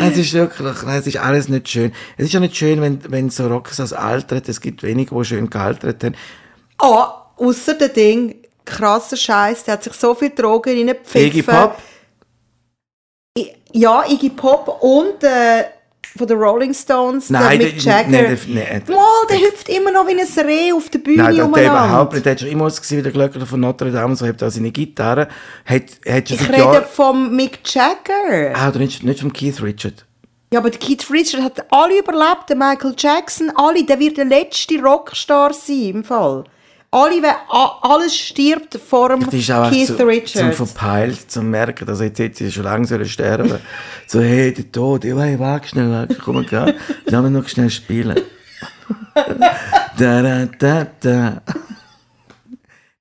Es 0.00 0.16
ist 0.16 0.32
wirklich, 0.32 0.82
nein, 0.84 1.00
es 1.00 1.06
ist 1.06 1.16
alles 1.16 1.48
nicht 1.48 1.68
schön. 1.68 1.92
Es 2.16 2.26
ist 2.26 2.32
ja 2.32 2.40
nicht 2.40 2.56
schön, 2.56 2.80
wenn, 2.80 3.00
wenn 3.10 3.30
so 3.30 3.46
Rockstars 3.46 3.92
altert, 3.92 4.48
es 4.48 4.60
gibt 4.60 4.82
wenige, 4.82 5.14
die 5.14 5.24
schön 5.24 5.50
gealtert 5.50 6.04
haben. 6.04 6.14
Ah, 6.78 7.26
ausser 7.36 7.74
der 7.74 7.88
Ding, 7.88 8.36
krasser 8.64 9.16
Scheiß, 9.16 9.64
der 9.64 9.74
hat 9.74 9.84
sich 9.84 9.94
so 9.94 10.14
viel 10.14 10.30
Drogen 10.30 10.76
reingepfiffen. 10.76 11.26
Iggy 11.26 11.42
Pop, 11.42 11.78
Ja, 13.72 14.04
Iggy 14.08 14.30
Pop 14.30 14.78
und 14.82 15.22
äh, 15.22 15.64
von 16.16 16.26
den 16.26 16.38
Rolling 16.38 16.72
Stones, 16.74 17.28
Nein, 17.30 17.58
der 17.60 17.68
Mick 17.68 17.82
Jagger. 17.84 18.08
nein, 18.08 18.24
der- 18.24 18.38
nein. 18.72 18.82
Mal, 18.88 19.26
der 19.30 19.38
hüpft 19.40 19.68
immer 19.68 19.90
noch 19.92 20.06
wie 20.06 20.12
ein 20.18 20.46
Reh 20.46 20.72
auf 20.72 20.88
der 20.88 20.98
Bühne 21.00 21.22
nein, 21.22 21.36
der, 21.36 21.46
der 21.46 21.64
überhaupt 21.66 22.12
nicht, 22.14 22.24
der 22.24 22.32
hat 22.32 22.40
schon 22.40 22.48
immer 22.48 22.64
ausgesehen 22.64 22.98
wie 23.00 23.02
der 23.02 23.12
Glöckner 23.12 23.46
von 23.46 23.60
Notre 23.60 23.90
Dame, 23.92 24.16
so 24.16 24.26
hat 24.26 24.40
er 24.42 24.50
seine 24.50 24.70
Gitarre, 24.70 25.28
hat, 25.66 25.82
hat 26.08 26.30
Ich 26.30 26.40
rede 26.48 26.58
Jahren, 26.58 26.84
vom 26.90 27.36
Mick 27.36 27.58
Jagger. 27.72 28.54
ah, 28.54 28.68
oder 28.68 28.78
nicht, 28.78 29.02
nicht 29.04 29.20
vom 29.20 29.32
Keith 29.32 29.62
Richard. 29.62 30.04
Ja, 30.52 30.60
aber 30.60 30.70
der 30.70 30.80
Keith 30.80 31.04
Richards 31.10 31.44
hat 31.44 31.66
alle 31.70 31.98
überlebt, 31.98 32.48
der 32.48 32.56
Michael 32.56 32.94
Jackson, 32.96 33.52
alle. 33.54 33.84
Der 33.84 33.98
wird 34.00 34.16
der 34.16 34.24
letzte 34.24 34.80
Rockstar 34.82 35.52
sein, 35.52 35.90
im 35.90 36.04
Fall. 36.04 36.44
Alle, 36.90 37.22
alles 37.82 38.16
stirbt 38.16 38.76
vor 38.76 39.10
dem 39.10 39.28
Keith 39.28 39.86
zu, 39.86 39.96
zum 39.96 40.08
Richards. 40.08 40.56
verpeilt, 40.56 41.30
zum 41.30 41.50
merken, 41.50 41.84
dass 41.84 42.00
jetzt, 42.00 42.18
jetzt 42.18 42.52
schon 42.52 42.64
lange 42.64 43.04
sterben 43.06 43.58
So, 44.06 44.20
hey, 44.20 44.54
der 44.54 44.72
Tod, 44.72 45.04
ja, 45.04 45.18
hey, 45.18 45.38
wag 45.38 45.66
schnell, 45.66 46.08
komm, 46.24 46.46
geh, 46.46 46.72
lass 47.04 47.22
mich 47.22 47.32
noch 47.32 47.46
schnell 47.46 47.68
spielen. 47.68 48.18
da, 49.98 50.22
da, 50.22 50.46
da, 50.46 50.86
da. 51.00 51.42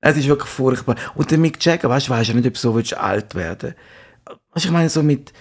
Es 0.02 0.18
ist 0.18 0.28
wirklich 0.28 0.50
furchtbar. 0.50 0.96
Und 1.16 1.32
der 1.32 1.38
Mick 1.38 1.64
Jagger, 1.64 1.90
weißt 1.90 2.08
du, 2.08 2.12
weißt 2.12 2.30
ja 2.30 2.36
nicht, 2.36 2.48
ob 2.48 2.54
du 2.54 2.60
so 2.60 2.76
willst, 2.76 2.96
alt 2.96 3.36
werden 3.36 3.74
Weißt 4.26 4.66
du, 4.66 4.70
ich 4.70 4.72
meine, 4.72 4.90
so 4.90 5.02
mit, 5.02 5.32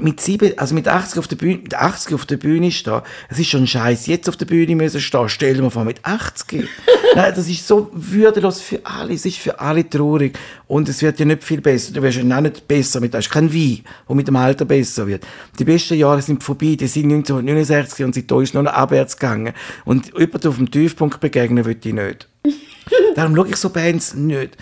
mit 0.00 0.20
sieben, 0.20 0.56
also 0.58 0.74
mit 0.74 0.88
80 0.88 1.18
auf 1.18 1.28
der 1.28 1.36
Bühne, 1.36 1.58
mit 1.58 1.74
80 1.74 2.14
auf 2.14 2.26
der 2.26 2.36
Bühne 2.36 2.70
stehen, 2.70 3.00
es 3.28 3.38
ist 3.38 3.48
schon 3.48 3.66
scheiß, 3.66 4.06
jetzt 4.06 4.28
auf 4.28 4.36
der 4.36 4.46
Bühne 4.46 4.76
müssen 4.76 5.00
stehen, 5.00 5.28
stell 5.28 5.54
dir 5.54 5.62
mal 5.62 5.70
vor, 5.70 5.84
mit 5.84 6.04
80. 6.04 6.68
Nein, 7.14 7.32
das 7.34 7.48
ist 7.48 7.66
so 7.66 7.90
würdelos 7.92 8.60
für 8.60 8.80
alle, 8.84 9.14
es 9.14 9.24
ist 9.24 9.38
für 9.38 9.58
alle 9.58 9.88
traurig. 9.88 10.38
Und 10.66 10.88
es 10.88 11.02
wird 11.02 11.18
ja 11.18 11.24
nicht 11.24 11.42
viel 11.42 11.60
besser. 11.60 11.92
Du 11.92 12.02
wirst 12.02 12.18
ja 12.18 12.36
auch 12.36 12.40
nicht 12.40 12.68
besser 12.68 13.00
mit, 13.00 13.14
das 13.14 13.26
ist 13.26 13.32
kein 13.32 13.52
Wein, 13.52 13.80
wo 14.06 14.14
mit 14.14 14.28
dem 14.28 14.36
Alter 14.36 14.64
besser 14.64 15.06
wird. 15.06 15.26
Die 15.58 15.64
besten 15.64 15.94
Jahre 15.94 16.22
sind 16.22 16.42
vorbei, 16.42 16.76
die 16.78 16.86
sind 16.86 17.04
1969 17.04 18.04
und 18.04 18.14
seitdem 18.14 18.40
ist 18.42 18.54
nur 18.54 18.62
noch 18.62 18.72
abwärts 18.72 19.16
gegangen. 19.16 19.54
Und 19.84 20.12
jemand 20.18 20.46
auf 20.46 20.56
dem 20.56 20.70
Tiefpunkt 20.70 21.20
begegnen 21.20 21.64
will 21.64 21.78
ich 21.82 21.92
nicht. 21.92 22.28
Darum 23.14 23.34
schaue 23.34 23.48
ich 23.48 23.56
so 23.56 23.70
Bands 23.70 24.14
nicht. 24.14 24.56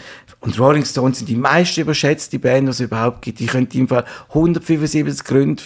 Und 0.47 0.61
Rolling 0.61 0.85
Stones 0.85 1.19
sind 1.19 1.29
die 1.29 1.37
meist 1.37 1.77
überschätzte 1.77 2.39
Band, 2.39 2.69
die 2.69 2.71
es 2.71 2.81
überhaupt 2.81 3.21
gibt. 3.23 3.41
Ich 3.41 3.49
könnte 3.49 3.77
im 3.79 3.89
Fall 3.89 4.05
175 4.29 5.25
Gründe 5.25 5.63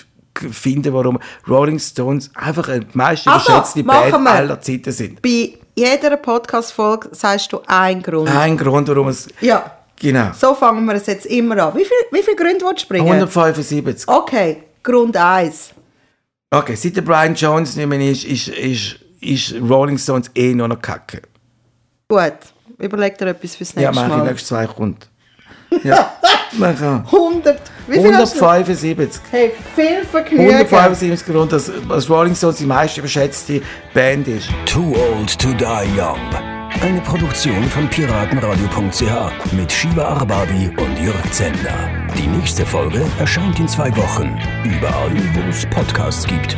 finden, 0.50 0.92
warum 0.94 1.18
Rolling 1.46 1.78
Stones 1.78 2.30
einfach 2.34 2.66
die 2.68 2.86
meist 2.94 3.28
Also, 3.28 3.52
überschätzte 3.52 3.82
machen 3.84 4.24
Band 4.24 4.28
aller 4.28 4.60
Zeiten 4.60 4.90
sind. 4.90 5.20
Bei 5.20 5.52
jeder 5.76 6.16
Podcast-Folge 6.16 7.10
sagst 7.12 7.52
du 7.52 7.60
einen 7.66 8.02
Grund. 8.02 8.30
Ein 8.30 8.56
Grund, 8.56 8.88
warum 8.88 9.08
es... 9.08 9.28
Ja, 9.40 9.76
Genau. 10.00 10.30
so 10.32 10.54
fangen 10.54 10.86
wir 10.86 10.94
es 10.94 11.04
jetzt 11.06 11.26
immer 11.26 11.62
an. 11.62 11.74
Wie, 11.74 11.84
viel, 11.84 11.96
wie 12.10 12.22
viele 12.22 12.36
Gründe 12.36 12.64
willst 12.64 12.84
du 12.84 12.88
bringen? 12.88 13.06
175. 13.06 14.08
Okay, 14.08 14.62
Grund 14.82 15.14
1. 15.14 15.72
Okay, 16.50 16.74
seit 16.74 16.96
der 16.96 17.02
Brian 17.02 17.34
Jones 17.34 17.76
nicht 17.76 17.86
mehr 17.86 18.00
ist, 18.00 18.24
ist, 18.24 18.48
ist, 18.48 18.96
ist 19.20 19.54
Rolling 19.60 19.98
Stones 19.98 20.30
eh 20.34 20.54
nur 20.54 20.68
noch 20.68 20.80
Kacke. 20.80 21.20
Gut, 22.08 22.32
überleg 22.80 23.16
dir 23.18 23.26
etwas 23.28 23.54
fürs 23.56 23.72
Ja, 23.74 23.90
nächste 23.90 23.94
mache 23.94 24.06
ich 24.12 24.16
Mal. 24.18 24.24
nächstes 24.28 24.48
zwei 24.48 24.66
kommt. 24.66 25.08
Ja, 25.84 26.12
mach 26.58 26.80
100. 26.80 27.60
Wie 27.86 28.00
viel 28.00 28.16
hast 28.16 28.40
du? 28.40 28.44
175. 28.44 29.22
Hey, 29.30 29.52
viel 29.76 30.04
Vergnügen. 30.04 30.42
175 30.50 31.26
Grund, 31.32 31.52
dass, 31.52 31.70
dass 31.88 32.10
Rolling 32.10 32.34
Stones 32.34 32.56
die 32.58 32.66
meist 32.66 32.96
überschätzte 32.98 33.62
Band 33.94 34.26
ist. 34.28 34.48
Too 34.66 34.94
Old 34.96 35.38
to 35.38 35.52
Die 35.54 35.64
Young. 35.98 36.18
Eine 36.82 37.00
Produktion 37.02 37.62
von 37.64 37.88
piratenradio.ch 37.88 39.52
mit 39.52 39.70
Shiva 39.72 40.04
Arbabi 40.04 40.70
und 40.76 40.98
Jörg 41.04 41.30
Zender. 41.32 41.74
Die 42.16 42.26
nächste 42.26 42.64
Folge 42.64 43.02
erscheint 43.18 43.58
in 43.60 43.68
zwei 43.68 43.94
Wochen. 43.96 44.36
Überall, 44.64 45.10
wo 45.34 45.48
es 45.50 45.66
Podcasts 45.66 46.26
gibt. 46.26 46.56